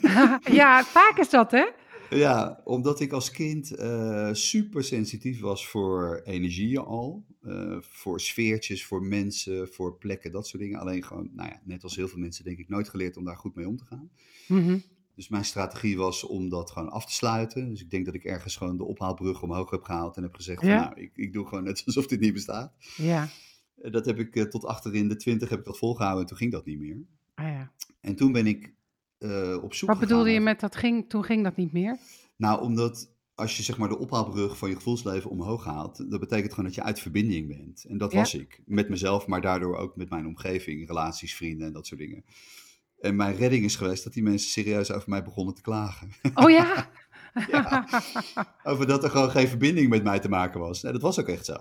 ja, 0.61 0.85
vaak 0.85 1.19
is 1.19 1.31
dat, 1.31 1.51
hè? 1.51 1.67
Ja, 2.11 2.61
omdat 2.65 3.01
ik 3.01 3.13
als 3.13 3.31
kind 3.31 3.75
eh, 3.75 4.29
super 4.33 4.85
sensitief 4.85 5.41
was 5.41 5.69
voor 5.69 6.21
energieën 6.25 6.79
al. 6.85 7.25
eh, 7.43 7.77
voor 7.81 8.21
sfeertjes, 8.21 8.87
voor 8.87 9.03
mensen, 9.03 9.69
voor 9.69 9.97
plekken, 9.97 10.33
dat 10.33 10.47
soort 10.47 10.63
dingen. 10.63 10.79
Alleen 10.79 11.05
gewoon, 11.05 11.31
nou 11.33 11.49
ja, 11.49 11.61
net 11.65 11.83
als 11.83 11.97
heel 11.97 12.09
veel 12.09 12.19
mensen 12.19 12.45
denk 12.45 12.59
ik, 12.59 12.69
nooit 12.69 12.89
geleerd 12.89 13.17
om 13.17 13.25
daar 13.25 13.37
goed 13.37 13.55
mee 13.55 13.69
om 13.69 13.77
te 13.77 13.85
gaan. 13.85 14.11
Mhm. 14.47 14.79
Dus 15.19 15.29
mijn 15.29 15.45
strategie 15.45 15.97
was 15.97 16.25
om 16.25 16.49
dat 16.49 16.71
gewoon 16.71 16.89
af 16.91 17.07
te 17.07 17.13
sluiten. 17.13 17.69
Dus 17.71 17.81
ik 17.83 17.91
denk 17.91 18.05
dat 18.05 18.15
ik 18.15 18.25
ergens 18.25 18.57
gewoon 18.57 18.77
de 18.77 18.85
ophaalbrug 18.85 19.43
omhoog 19.43 19.71
heb 19.71 19.83
gehaald 19.83 20.17
en 20.17 20.23
heb 20.23 20.35
gezegd 20.35 20.61
van 20.61 20.69
Ja. 20.69 20.81
nou, 20.81 21.01
ik, 21.01 21.11
ik 21.15 21.33
doe 21.33 21.47
gewoon 21.47 21.65
net 21.65 21.83
alsof 21.87 22.07
dit 22.07 22.21
niet 22.21 22.33
bestaat. 22.33 22.73
Ja. 22.97 23.29
Eh, 23.83 23.93
Dat 23.93 24.07
heb 24.07 24.19
ik 24.19 24.37
eh, 24.37 24.43
tot 24.45 24.65
achter 24.65 24.95
in 24.95 25.09
de 25.09 25.17
twintig 25.17 25.49
heb 25.49 25.59
ik 25.59 25.65
dat 25.65 25.79
volgehouden 25.79 26.23
en 26.23 26.29
toen 26.29 26.37
ging 26.37 26.53
dat 26.53 26.65
niet 26.65 26.79
meer. 26.79 26.97
Ah, 27.35 27.47
ja. 27.47 27.73
En 28.01 28.15
toen 28.17 28.33
ben 28.33 28.47
ik 28.47 28.75
eh, 29.19 29.59
op 29.63 29.75
zoek 29.75 29.89
Wat 29.89 29.99
bedoelde 29.99 30.31
je 30.31 30.41
met 30.41 30.61
dat 30.61 30.77
ging, 30.77 31.09
toen 31.09 31.25
ging 31.25 31.43
dat 31.45 31.57
niet 31.57 31.73
meer? 31.73 31.99
Nou, 32.37 32.63
omdat 32.63 33.11
als 33.35 33.57
je 33.57 33.63
zeg 33.63 33.79
maar 33.79 33.89
de 33.89 33.99
ophaalbrug 33.99 34.59
van 34.59 34.69
je 34.69 34.75
gevoelsleven 34.75 35.31
omhoog 35.31 35.65
haalt, 35.65 36.11
dat 36.11 36.21
betekent 36.21 36.51
gewoon 36.51 36.65
dat 36.65 36.75
je 36.75 36.83
uit 36.83 37.01
verbinding 37.01 37.49
bent. 37.49 37.85
En 37.85 37.99
dat 37.99 38.13
Ja. 38.13 38.19
was 38.19 38.35
ik. 38.35 38.63
Met 38.67 38.89
mezelf, 38.89 39.27
maar 39.27 39.41
daardoor 39.41 39.77
ook 39.77 39.97
met 39.97 40.11
mijn 40.11 40.27
omgeving, 40.27 40.87
relaties, 40.87 41.35
vrienden 41.35 41.67
en 41.67 41.73
dat 41.73 41.87
soort 41.87 42.01
dingen. 42.01 42.25
En 43.01 43.17
mijn 43.17 43.37
redding 43.37 43.65
is 43.65 43.77
geweest 43.77 44.05
dat 44.05 44.13
die 44.13 44.23
mensen 44.23 44.51
serieus 44.51 44.93
over 44.93 45.09
mij 45.09 45.25
begonnen 45.25 45.55
te 45.55 45.63
klagen. 45.63 46.11
Oh 46.35 46.51
ja? 46.51 46.87
Ja. 47.51 47.87
over 48.63 48.87
dat 48.87 49.05
er 49.05 49.11
gewoon 49.11 49.31
geen 49.31 49.49
verbinding 49.49 49.89
met 49.89 50.03
mij 50.05 50.19
te 50.19 50.29
maken 50.29 50.61
was. 50.61 50.85
En 50.85 50.93
dat 50.93 51.03
was 51.03 51.21
ook 51.21 51.29
echt 51.29 51.45
zo. 51.45 51.57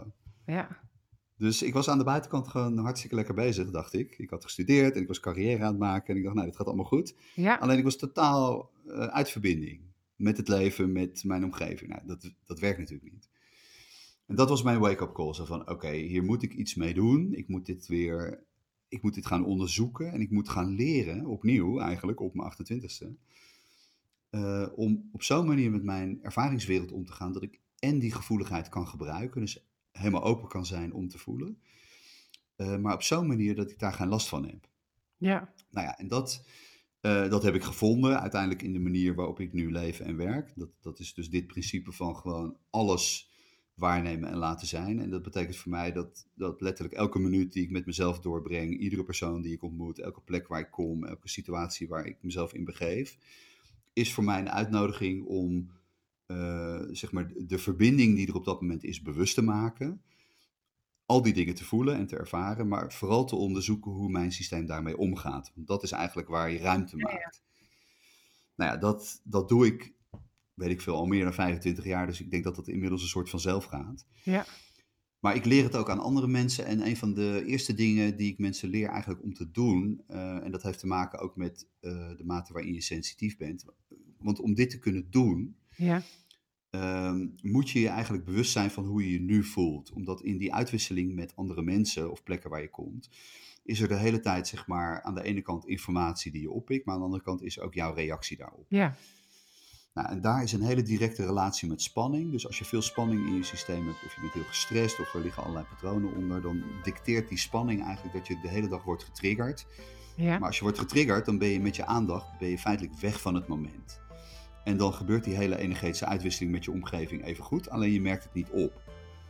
ja. 0.46 0.86
Dus 1.38 1.62
ik 1.62 1.74
was 1.74 1.90
aan 1.90 1.98
de 1.98 2.04
buitenkant 2.04 2.48
gewoon 2.48 2.78
hartstikke 2.78 3.16
lekker 3.16 3.34
bezig, 3.34 3.72
dacht 3.72 3.94
ik. 3.94 4.18
Ik 4.18 4.30
had 4.30 4.44
gestudeerd 4.44 4.96
en 4.96 5.02
ik 5.02 5.08
was 5.08 5.20
carrière 5.20 5.64
aan 5.64 5.70
het 5.70 5.80
maken. 5.80 6.08
En 6.08 6.18
ik 6.18 6.24
dacht, 6.24 6.36
nou, 6.36 6.48
dit 6.48 6.56
gaat 6.58 6.68
allemaal 6.68 6.86
goed. 6.86 7.16
Ja. 7.36 7.56
Alleen 7.56 7.78
ik 7.78 7.84
was 7.84 7.98
totaal 7.98 8.72
eh, 8.88 9.00
uit 9.00 9.30
verbinding 9.30 9.82
met 10.16 10.38
het 10.38 10.48
leven, 10.48 10.92
met 10.92 11.24
mijn 11.24 11.44
omgeving. 11.44 11.90
Nou, 11.90 12.02
dat, 12.06 12.34
dat 12.46 12.60
werkt 12.60 12.78
natuurlijk 12.80 13.12
niet. 13.12 13.30
En 14.28 14.36
dat 14.36 14.50
was 14.50 14.64
mijn 14.64 14.80
wake-up 14.80 15.14
call. 15.14 15.34
Zo 15.34 15.46
van, 15.46 15.70
oké, 15.70 15.92
hier 15.92 16.24
moet 16.24 16.44
ik 16.44 16.54
iets 16.54 16.76
mee 16.76 16.94
doen. 16.94 17.34
Ik 17.34 17.48
moet 17.48 17.66
dit 17.66 17.88
weer, 17.88 18.44
ik 18.88 19.02
moet 19.02 19.14
dit 19.14 19.26
gaan 19.26 19.46
onderzoeken. 19.46 20.12
En 20.12 20.22
ik 20.22 20.32
moet 20.32 20.50
gaan 20.50 20.76
leren, 20.76 21.26
opnieuw 21.26 21.80
eigenlijk, 21.80 22.20
op 22.20 22.34
mijn 22.34 22.52
28ste. 22.52 23.16
eh, 24.30 24.68
om 24.76 25.10
op 25.12 25.24
zo'n 25.24 25.48
manier 25.48 25.72
met 25.72 25.84
mijn 25.84 26.24
ervaringswereld 26.24 26.92
om 26.92 27.06
te 27.06 27.12
gaan 27.12 27.32
dat 27.34 27.44
ik 27.44 27.60
en 27.80 28.00
die 28.00 28.12
gevoeligheid 28.12 28.70
kan 28.70 28.88
gebruiken, 28.88 29.42
dus 29.42 29.66
helemaal 29.92 30.24
open 30.24 30.48
kan 30.48 30.66
zijn 30.66 30.94
om 30.94 31.08
te 31.08 31.18
voelen, 31.18 31.62
eh, 32.56 32.78
maar 32.78 32.94
op 32.94 33.02
zo'n 33.02 33.28
manier 33.28 33.56
dat 33.56 33.72
ik 33.72 33.80
daar 33.80 33.94
geen 33.94 34.08
last 34.08 34.28
van 34.28 34.46
heb. 34.46 34.70
Ja. 35.18 35.54
Nou 35.70 35.88
ja, 35.88 35.98
en 35.98 36.08
dat, 36.08 36.46
eh, 37.02 37.30
dat 37.30 37.44
heb 37.44 37.56
ik 37.56 37.64
gevonden 37.64 38.22
uiteindelijk 38.22 38.62
in 38.62 38.74
de 38.74 38.80
manier 38.80 39.16
waarop 39.16 39.40
ik 39.40 39.54
nu 39.54 39.72
leef 39.72 40.00
en 40.00 40.16
werk. 40.18 40.52
Dat, 40.56 40.70
dat 40.82 41.00
is 41.00 41.14
dus 41.14 41.30
dit 41.30 41.48
principe 41.48 41.92
van 41.92 42.16
gewoon 42.16 42.58
alles 42.70 43.32
waarnemen 43.78 44.30
en 44.30 44.38
laten 44.38 44.68
zijn. 44.68 45.00
En 45.00 45.10
dat 45.10 45.24
betekent 45.24 45.56
voor 45.56 45.72
mij 45.72 45.92
dat, 45.92 46.28
dat 46.34 46.62
letterlijk 46.62 46.98
elke 46.98 47.20
minuut 47.20 47.54
die 47.54 47.64
ik 47.64 47.72
met 47.72 47.86
mezelf 47.86 48.20
doorbreng, 48.20 48.78
iedere 48.78 49.04
persoon 49.04 49.42
die 49.42 49.54
ik 49.54 49.64
ontmoet, 49.64 50.00
elke 50.00 50.22
plek 50.22 50.48
waar 50.48 50.60
ik 50.60 50.72
kom, 50.72 51.06
elke 51.06 51.30
situatie 51.30 51.88
waar 51.88 52.06
ik 52.06 52.18
mezelf 52.22 52.54
in 52.54 52.66
begeef, 52.66 53.18
is 53.94 54.14
voor 54.14 54.24
mij 54.24 54.40
een 54.40 54.50
uitnodiging 54.50 55.26
om 55.26 55.72
uh, 56.28 56.82
zeg 56.92 57.12
maar 57.12 57.32
de 57.38 57.58
verbinding 57.58 58.16
die 58.16 58.28
er 58.28 58.36
op 58.36 58.46
dat 58.46 58.62
moment 58.62 58.84
is 58.84 59.02
bewust 59.02 59.36
te 59.36 59.42
maken. 59.44 60.02
Al 61.06 61.22
die 61.22 61.34
dingen 61.34 61.56
te 61.56 61.66
voelen 61.66 61.96
en 61.96 62.08
te 62.08 62.18
ervaren, 62.18 62.68
maar 62.68 62.94
vooral 62.94 63.26
te 63.26 63.36
onderzoeken 63.36 63.92
hoe 63.92 64.10
mijn 64.10 64.32
systeem 64.32 64.66
daarmee 64.66 64.98
omgaat. 64.98 65.52
Want 65.56 65.68
dat 65.68 65.84
is 65.84 65.92
eigenlijk 65.92 66.28
waar 66.28 66.52
je 66.52 66.60
ruimte 66.60 66.98
maakt. 66.98 67.44
Nou 68.56 68.72
ja, 68.72 68.78
dat, 68.78 69.22
dat 69.24 69.50
doe 69.50 69.66
ik, 69.66 69.94
weet 70.58 70.70
ik 70.70 70.82
veel, 70.82 70.96
al 70.96 71.06
meer 71.06 71.24
dan 71.24 71.34
25 71.34 71.86
jaar. 71.86 72.08
Dus 72.08 72.22
ik 72.22 72.32
denk 72.32 72.44
dat 72.44 72.56
dat 72.56 72.68
inmiddels 72.68 73.02
een 73.02 73.08
soort 73.08 73.30
vanzelf 73.30 73.66
gaat. 73.66 74.06
Ja. 74.24 74.46
Maar 75.20 75.36
ik 75.36 75.46
leer 75.46 75.64
het 75.64 75.76
ook 75.76 75.90
aan 75.90 76.00
andere 76.00 76.28
mensen. 76.28 76.66
En 76.66 76.88
een 76.88 76.98
van 76.98 77.14
de 77.14 77.44
eerste 77.46 77.74
dingen 77.74 78.18
die 78.18 78.32
ik 78.32 78.38
mensen 78.38 78.70
leer 78.70 78.90
eigenlijk 78.90 79.24
om 79.24 79.34
te 79.34 79.52
doen, 79.52 80.04
uh, 80.10 80.44
en 80.44 80.52
dat 80.52 80.64
heeft 80.64 80.80
te 80.80 80.88
maken 80.88 81.20
ook 81.20 81.36
met 81.36 81.68
uh, 81.82 81.92
de 82.18 82.24
mate 82.24 82.54
waarin 82.54 82.74
je 82.74 82.82
sensitief 82.82 83.38
bent. 83.38 83.66
Want 84.18 84.40
om 84.40 84.54
dit 84.54 84.70
te 84.70 84.80
kunnen 84.80 85.08
doen, 85.10 85.56
ja. 85.76 86.02
um, 86.70 87.36
moet 87.42 87.70
je 87.70 87.80
je 87.80 87.88
eigenlijk 87.88 88.26
bewust 88.26 88.52
zijn 88.52 88.72
van 88.72 88.86
hoe 88.86 89.04
je 89.04 89.12
je 89.12 89.22
nu 89.22 89.44
voelt. 89.44 89.92
Omdat 89.92 90.22
in 90.22 90.38
die 90.38 90.54
uitwisseling 90.54 91.16
met 91.16 91.36
andere 91.36 91.62
mensen 91.62 92.12
of 92.12 92.24
plekken 92.24 92.50
waar 92.50 92.62
je 92.62 92.70
komt, 92.70 93.10
is 93.64 93.80
er 93.80 93.88
de 93.88 93.98
hele 93.98 94.20
tijd 94.20 94.48
zeg 94.48 94.68
maar 94.68 95.02
aan 95.02 95.16
de 95.16 95.24
ene 95.24 95.42
kant 95.42 95.68
informatie 95.68 96.32
die 96.32 96.42
je 96.42 96.52
oppikt, 96.52 96.86
maar 96.86 96.94
aan 96.94 97.00
de 97.00 97.06
andere 97.06 97.24
kant 97.24 97.42
is 97.44 97.60
ook 97.60 97.74
jouw 97.74 97.94
reactie 97.94 98.38
daarop. 98.38 98.66
Ja. 98.70 98.96
Nou, 99.98 100.10
en 100.10 100.22
daar 100.22 100.44
is 100.44 100.52
een 100.52 100.62
hele 100.62 100.84
directe 100.84 101.26
relatie 101.26 101.68
met 101.68 101.82
spanning. 101.82 102.32
Dus 102.32 102.48
als 102.48 102.60
je 102.60 102.66
veel 102.66 102.82
spanning 102.82 103.28
in 103.28 103.36
je 103.36 103.44
systeem 103.44 103.86
hebt, 103.86 104.06
of 104.06 104.16
je 104.16 104.22
bent 104.22 104.34
heel 104.34 104.44
gestrest, 104.44 105.00
of 105.00 105.14
er 105.14 105.22
liggen 105.22 105.44
allerlei 105.44 105.66
patronen 105.66 106.16
onder, 106.16 106.42
dan 106.42 106.64
dicteert 106.84 107.30
die 107.30 107.38
spanning 107.38 107.84
eigenlijk 107.84 108.16
dat 108.16 108.28
je 108.28 108.40
de 108.42 108.48
hele 108.48 108.68
dag 108.68 108.84
wordt 108.84 109.04
getriggerd. 109.04 109.66
Ja. 110.16 110.38
Maar 110.38 110.48
als 110.48 110.58
je 110.58 110.64
wordt 110.64 110.80
getriggerd, 110.80 111.26
dan 111.26 111.38
ben 111.38 111.48
je 111.48 111.60
met 111.60 111.76
je 111.76 111.86
aandacht 111.86 112.38
ben 112.40 112.50
je 112.50 112.58
feitelijk 112.58 113.00
weg 113.00 113.22
van 113.22 113.36
het 113.36 113.48
moment. 113.48 114.00
En 114.64 114.78
dan 114.78 114.94
gebeurt 114.94 115.24
die 115.24 115.36
hele 115.36 115.58
energetische 115.58 116.06
uitwisseling 116.06 116.52
met 116.52 116.66
je 116.66 116.72
omgeving 116.72 117.26
even 117.26 117.44
goed, 117.44 117.70
alleen 117.70 117.92
je 117.92 118.02
merkt 118.02 118.24
het 118.24 118.34
niet 118.34 118.50
op. 118.50 118.82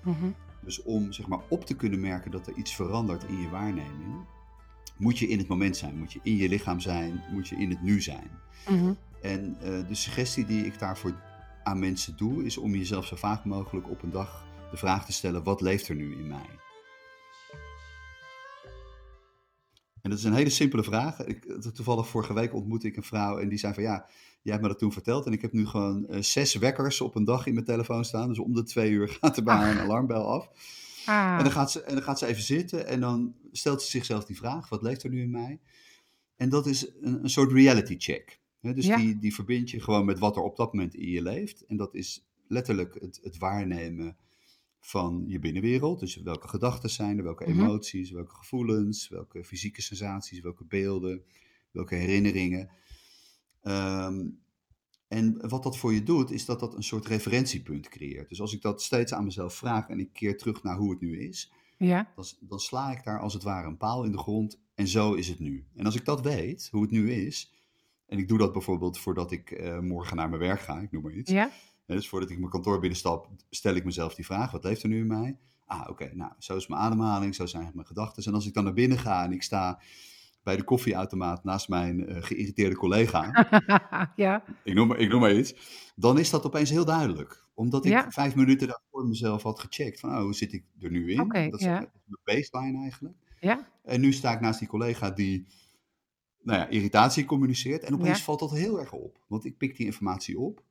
Mhm. 0.03 0.29
Dus 0.61 0.83
om 0.83 1.11
zeg 1.11 1.27
maar 1.27 1.41
op 1.47 1.65
te 1.65 1.75
kunnen 1.75 1.99
merken 1.99 2.31
dat 2.31 2.47
er 2.47 2.53
iets 2.53 2.75
verandert 2.75 3.23
in 3.23 3.41
je 3.41 3.49
waarneming, 3.49 4.25
moet 4.97 5.17
je 5.17 5.27
in 5.27 5.37
het 5.37 5.47
moment 5.47 5.77
zijn, 5.77 5.97
moet 5.97 6.13
je 6.13 6.19
in 6.23 6.35
je 6.35 6.49
lichaam 6.49 6.79
zijn, 6.79 7.23
moet 7.31 7.47
je 7.47 7.55
in 7.55 7.69
het 7.69 7.81
nu 7.81 8.01
zijn. 8.01 8.29
Mhm. 8.69 8.93
En 9.21 9.57
uh, 9.61 9.87
de 9.87 9.95
suggestie 9.95 10.45
die 10.45 10.65
ik 10.65 10.79
daarvoor 10.79 11.21
aan 11.63 11.79
mensen 11.79 12.17
doe, 12.17 12.45
is 12.45 12.57
om 12.57 12.75
jezelf 12.75 13.05
zo 13.05 13.15
vaak 13.15 13.45
mogelijk 13.45 13.89
op 13.89 14.03
een 14.03 14.11
dag 14.11 14.45
de 14.71 14.77
vraag 14.77 15.05
te 15.05 15.13
stellen: 15.13 15.43
wat 15.43 15.61
leeft 15.61 15.87
er 15.87 15.95
nu 15.95 16.15
in 16.17 16.27
mij? 16.27 16.49
En 20.01 20.13
dat 20.13 20.21
is 20.21 20.25
een 20.25 20.33
hele 20.33 20.49
simpele 20.49 20.83
vraag. 20.83 21.25
Ik, 21.25 21.45
toevallig 21.73 22.07
vorige 22.07 22.33
week 22.33 22.53
ontmoette 22.53 22.87
ik 22.87 22.97
een 22.97 23.03
vrouw 23.03 23.37
en 23.37 23.49
die 23.49 23.57
zei 23.57 23.73
van 23.73 23.83
ja, 23.83 24.05
jij 24.41 24.51
hebt 24.51 24.61
me 24.61 24.67
dat 24.67 24.79
toen 24.79 24.91
verteld 24.91 25.25
en 25.25 25.31
ik 25.31 25.41
heb 25.41 25.51
nu 25.51 25.67
gewoon 25.67 26.05
uh, 26.09 26.21
zes 26.21 26.55
wekkers 26.55 27.01
op 27.01 27.15
een 27.15 27.23
dag 27.23 27.45
in 27.45 27.53
mijn 27.53 27.65
telefoon 27.65 28.05
staan. 28.05 28.27
Dus 28.27 28.39
om 28.39 28.53
de 28.53 28.63
twee 28.63 28.91
uur 28.91 29.07
gaat 29.21 29.37
er 29.37 29.43
bij 29.43 29.55
haar 29.55 29.71
een 29.71 29.79
alarmbel 29.79 30.27
af. 30.27 30.49
Ah. 31.05 31.35
En, 31.37 31.43
dan 31.43 31.51
gaat 31.51 31.71
ze, 31.71 31.81
en 31.81 31.93
dan 31.93 32.03
gaat 32.03 32.19
ze 32.19 32.25
even 32.25 32.43
zitten 32.43 32.87
en 32.87 32.99
dan 32.99 33.35
stelt 33.51 33.81
ze 33.81 33.89
zichzelf 33.89 34.25
die 34.25 34.37
vraag, 34.37 34.69
wat 34.69 34.81
leeft 34.81 35.03
er 35.03 35.09
nu 35.09 35.21
in 35.21 35.31
mij? 35.31 35.59
En 36.35 36.49
dat 36.49 36.65
is 36.65 36.87
een, 37.01 37.23
een 37.23 37.29
soort 37.29 37.51
reality 37.51 37.95
check. 37.97 38.39
He, 38.59 38.73
dus 38.73 38.85
Ja. 38.85 38.97
die, 38.97 39.19
die 39.19 39.33
verbind 39.33 39.69
je 39.69 39.79
gewoon 39.81 40.05
met 40.05 40.19
wat 40.19 40.35
er 40.35 40.41
op 40.41 40.55
dat 40.55 40.73
moment 40.73 40.95
in 40.95 41.09
je 41.09 41.21
leeft. 41.21 41.65
En 41.65 41.77
dat 41.77 41.95
is 41.95 42.25
letterlijk 42.47 42.97
het, 42.99 43.19
het 43.23 43.37
waarnemen 43.37 44.17
van 44.79 45.23
je 45.27 45.39
binnenwereld. 45.39 45.99
Dus 45.99 46.15
welke 46.15 46.47
gedachten 46.47 46.89
zijn 46.89 47.17
er, 47.17 47.23
welke 47.23 47.49
Mhm. 47.49 47.59
emoties, 47.61 48.11
welke 48.11 48.35
gevoelens, 48.35 49.07
welke 49.09 49.43
fysieke 49.43 49.81
sensaties, 49.81 50.39
welke 50.39 50.63
beelden, 50.63 51.23
welke 51.71 51.95
herinneringen. 51.95 52.69
Ehm, 53.61 54.25
en 55.07 55.49
wat 55.49 55.63
dat 55.63 55.77
voor 55.77 55.93
je 55.93 56.03
doet, 56.03 56.31
is 56.31 56.45
dat 56.45 56.59
dat 56.59 56.75
een 56.75 56.83
soort 56.83 57.05
referentiepunt 57.05 57.89
creëert. 57.89 58.29
Dus 58.29 58.41
als 58.41 58.53
ik 58.53 58.61
dat 58.61 58.81
steeds 58.81 59.13
aan 59.13 59.23
mezelf 59.23 59.53
vraag 59.55 59.87
en 59.89 59.99
ik 59.99 60.13
keer 60.13 60.37
terug 60.37 60.63
naar 60.63 60.77
hoe 60.77 60.91
het 60.91 60.99
nu 61.01 61.19
is, 61.19 61.51
Ja. 61.77 62.11
dan, 62.15 62.25
dan 62.39 62.59
sla 62.59 62.91
ik 62.91 63.03
daar 63.03 63.19
als 63.19 63.33
het 63.33 63.43
ware 63.43 63.67
een 63.67 63.77
paal 63.77 64.03
in 64.03 64.11
de 64.11 64.17
grond 64.17 64.59
en 64.75 64.87
zo 64.87 65.13
is 65.13 65.27
het 65.27 65.39
nu. 65.39 65.65
En 65.75 65.85
als 65.85 65.95
ik 65.95 66.05
dat 66.05 66.21
weet, 66.21 66.67
hoe 66.71 66.81
het 66.81 66.91
nu 66.91 67.11
is, 67.11 67.51
en 68.07 68.17
ik 68.17 68.27
doe 68.27 68.37
dat 68.37 68.51
bijvoorbeeld 68.53 68.99
voordat 68.99 69.31
ik 69.31 69.51
eh, 69.51 69.79
morgen 69.79 70.15
naar 70.17 70.29
mijn 70.29 70.41
werk 70.41 70.59
ga, 70.59 70.79
ik 70.79 70.91
noem 70.91 71.03
maar 71.03 71.13
iets. 71.13 71.31
Ja. 71.31 71.49
Dus 71.85 72.09
voordat 72.09 72.29
ik 72.29 72.37
mijn 72.39 72.51
kantoor 72.51 72.79
binnenstap, 72.79 73.29
stel 73.49 73.75
ik 73.75 73.85
mezelf 73.85 74.15
die 74.15 74.25
vraag: 74.25 74.51
wat 74.51 74.63
leeft 74.63 74.83
er 74.83 74.89
nu 74.89 74.99
in 74.99 75.07
mij? 75.07 75.37
Ah, 75.65 75.89
oké, 75.89 76.09
nou, 76.13 76.31
zo 76.37 76.55
is 76.55 76.67
mijn 76.67 76.81
ademhaling, 76.81 77.35
zo 77.35 77.45
zijn 77.45 77.71
mijn 77.73 77.87
gedachten. 77.87 78.23
En 78.23 78.33
als 78.33 78.45
ik 78.47 78.53
dan 78.53 78.63
naar 78.63 78.73
binnen 78.73 78.97
ga 78.97 79.23
en 79.23 79.31
ik 79.31 79.43
sta 79.43 79.81
bij 80.43 80.55
de 80.55 80.63
koffieautomaat 80.63 81.43
naast 81.43 81.69
mijn 81.69 82.07
eh, 82.07 82.23
geïrriteerde 82.23 82.75
collega, 82.75 83.47
ja. 84.15 84.43
ik 84.63 84.73
noem, 84.73 84.87
maar, 84.87 84.97
ik 84.97 85.09
noem 85.09 85.19
maar 85.21 85.35
iets, 85.35 85.55
dan 85.95 86.19
is 86.19 86.29
dat 86.29 86.45
opeens 86.45 86.69
heel 86.69 86.85
duidelijk. 86.85 87.45
Omdat 87.53 87.85
ik 87.85 87.91
Ja. 87.91 88.11
vijf 88.11 88.35
minuten 88.35 88.67
daarvoor 88.67 89.07
mezelf 89.07 89.43
had 89.43 89.59
gecheckt 89.59 89.99
van, 89.99 90.09
oh, 90.09 90.19
hoe 90.21 90.33
zit 90.33 90.53
ik 90.53 90.63
er 90.79 90.91
nu 90.91 91.11
in? 91.11 91.27
Dat 91.27 91.59
is 91.59 91.65
ja. 91.65 91.79
dat 91.79 91.89
is 91.93 92.01
mijn 92.05 92.39
baseline 92.39 92.81
eigenlijk. 92.81 93.15
Ja. 93.39 93.67
En 93.83 94.01
nu 94.01 94.13
sta 94.13 94.31
ik 94.33 94.39
naast 94.39 94.59
die 94.59 94.67
collega 94.67 95.09
die 95.11 95.47
nou 96.47 96.59
ja, 96.59 96.67
irritatie 96.67 97.25
communiceert. 97.25 97.83
En 97.83 97.93
opeens 97.93 98.17
Ja. 98.17 98.23
valt 98.23 98.39
dat 98.39 98.51
heel 98.51 98.79
erg 98.79 98.91
op. 98.91 99.19
Want 99.27 99.45
ik 99.45 99.57
pik 99.57 99.77
die 99.77 99.85
informatie 99.85 100.39
op. 100.39 100.63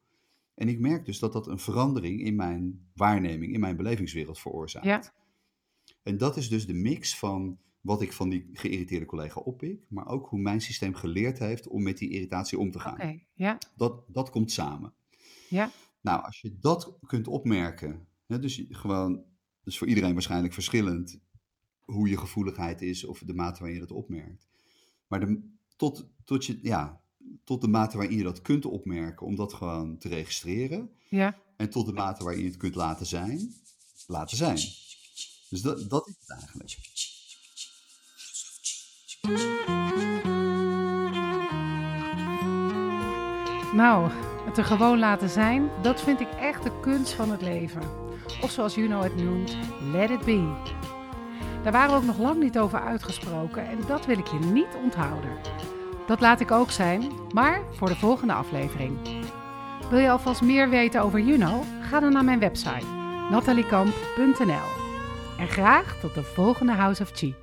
En 0.55 0.69
ik 0.69 0.79
merk 0.79 1.05
dus 1.05 1.19
dat 1.19 1.33
dat 1.33 1.47
een 1.47 1.59
verandering 1.59 2.21
in 2.21 2.37
mijn 2.37 2.87
waarneming, 2.95 3.53
in 3.53 3.61
mijn 3.61 3.77
belevingswereld 3.77 4.39
veroorzaakt. 4.39 4.85
Ja. 4.87 5.03
En 6.03 6.19
dat 6.19 6.37
is 6.37 6.49
dus 6.49 6.67
de 6.67 6.75
mix 6.75 7.19
van 7.19 7.59
wat 7.81 8.03
ik 8.03 8.13
van 8.13 8.29
die 8.29 8.51
geïrriteerde 8.53 9.07
collega 9.07 9.41
oppik, 9.41 9.85
maar 9.89 10.07
ook 10.07 10.27
hoe 10.29 10.41
mijn 10.41 10.61
systeem 10.61 10.95
geleerd 10.95 11.39
heeft 11.39 11.69
om 11.69 11.83
met 11.83 11.99
die 11.99 12.11
irritatie 12.11 12.59
om 12.59 12.71
te 12.71 12.79
gaan. 12.79 13.23
Ja. 13.35 13.59
Dat, 13.77 14.05
dat 14.09 14.31
komt 14.31 14.51
samen. 14.53 14.93
Ja. 15.49 15.71
Nou, 16.01 16.23
als 16.23 16.41
je 16.41 16.57
dat 16.61 16.99
kunt 17.07 17.29
opmerken, 17.29 18.07
hè, 18.27 18.39
dus 18.39 18.65
gewoon, 18.69 19.25
dus 19.65 19.79
voor 19.79 19.87
iedereen 19.87 20.13
waarschijnlijk 20.13 20.55
verschillend 20.55 21.21
hoe 21.81 22.09
je 22.09 22.17
gevoeligheid 22.19 22.83
is 22.83 23.05
of 23.05 23.19
de 23.19 23.35
mate 23.35 23.59
waarin 23.59 23.81
je 23.81 23.87
dat 23.87 23.97
opmerkt. 23.97 24.49
Maar 25.07 25.21
de, 25.21 25.55
tot, 25.77 26.07
tot, 26.25 26.45
je, 26.45 26.59
ja, 26.63 27.01
tot 27.45 27.61
de 27.61 27.69
mate 27.69 27.97
waarin 27.97 28.17
je 28.17 28.23
dat 28.23 28.43
kunt 28.43 28.65
opmerken, 28.65 29.27
om 29.27 29.37
dat 29.37 29.53
gewoon 29.53 29.99
te 29.99 30.09
registreren. 30.09 30.91
Ja. 31.09 31.37
En 31.57 31.71
tot 31.71 31.87
de 31.87 31.93
mate 31.93 32.25
waarin 32.25 32.43
je 32.43 32.49
het 32.49 32.57
kunt 32.57 32.75
laten 32.75 33.07
zijn, 33.07 33.55
laten 34.07 34.37
zijn. 34.37 34.57
Dus 35.51 35.61
dat, 35.63 35.91
dat 35.91 36.09
is 36.09 36.15
het 36.19 36.31
eigenlijk. 36.31 36.77
Nou, 43.73 44.11
het 44.45 44.59
er 44.59 44.65
gewoon 44.65 44.99
laten 44.99 45.29
zijn, 45.29 45.71
dat 45.83 46.01
vind 46.01 46.21
ik 46.21 46.29
echt 46.31 46.63
de 46.63 46.81
kunst 46.81 47.13
van 47.13 47.31
het 47.31 47.43
leven. 47.43 47.83
Of 48.43 48.51
zoals 48.51 48.75
Juno 48.75 49.01
het 49.01 49.17
noemt, 49.17 49.57
let 49.93 50.11
it 50.11 50.25
be. 50.25 50.95
Daar 51.67 51.75
waren 51.75 51.97
ook 51.97 52.05
nog 52.05 52.19
lang 52.19 52.43
niet 52.43 52.59
over 52.59 52.81
uitgesproken 52.81 53.69
en 53.69 53.79
dat 53.87 54.07
wil 54.07 54.19
ik 54.19 54.27
je 54.27 54.39
niet 54.39 54.77
onthouden. 54.83 55.31
Dat 56.07 56.21
laat 56.21 56.41
ik 56.41 56.51
ook 56.51 56.71
zijn, 56.71 57.13
maar 57.33 57.61
voor 57.73 57.89
de 57.89 57.97
volgende 57.97 58.33
aflevering. 58.33 58.99
Wil 59.91 59.99
je 59.99 60.11
alvast 60.11 60.43
meer 60.43 60.69
weten 60.69 61.03
over 61.03 61.21
Juno? 61.21 61.63
Ga 61.81 62.01
dan 62.01 62.13
naar 62.13 62.25
mijn 62.25 62.39
website 62.39 62.87
nataliekamp.nl. 63.31 64.85
En 65.39 65.49
graag 65.49 65.97
tot 66.01 66.15
de 66.15 66.23
volgende 66.23 66.73
House 66.73 67.03
of 67.03 67.11
Chi. 67.15 67.35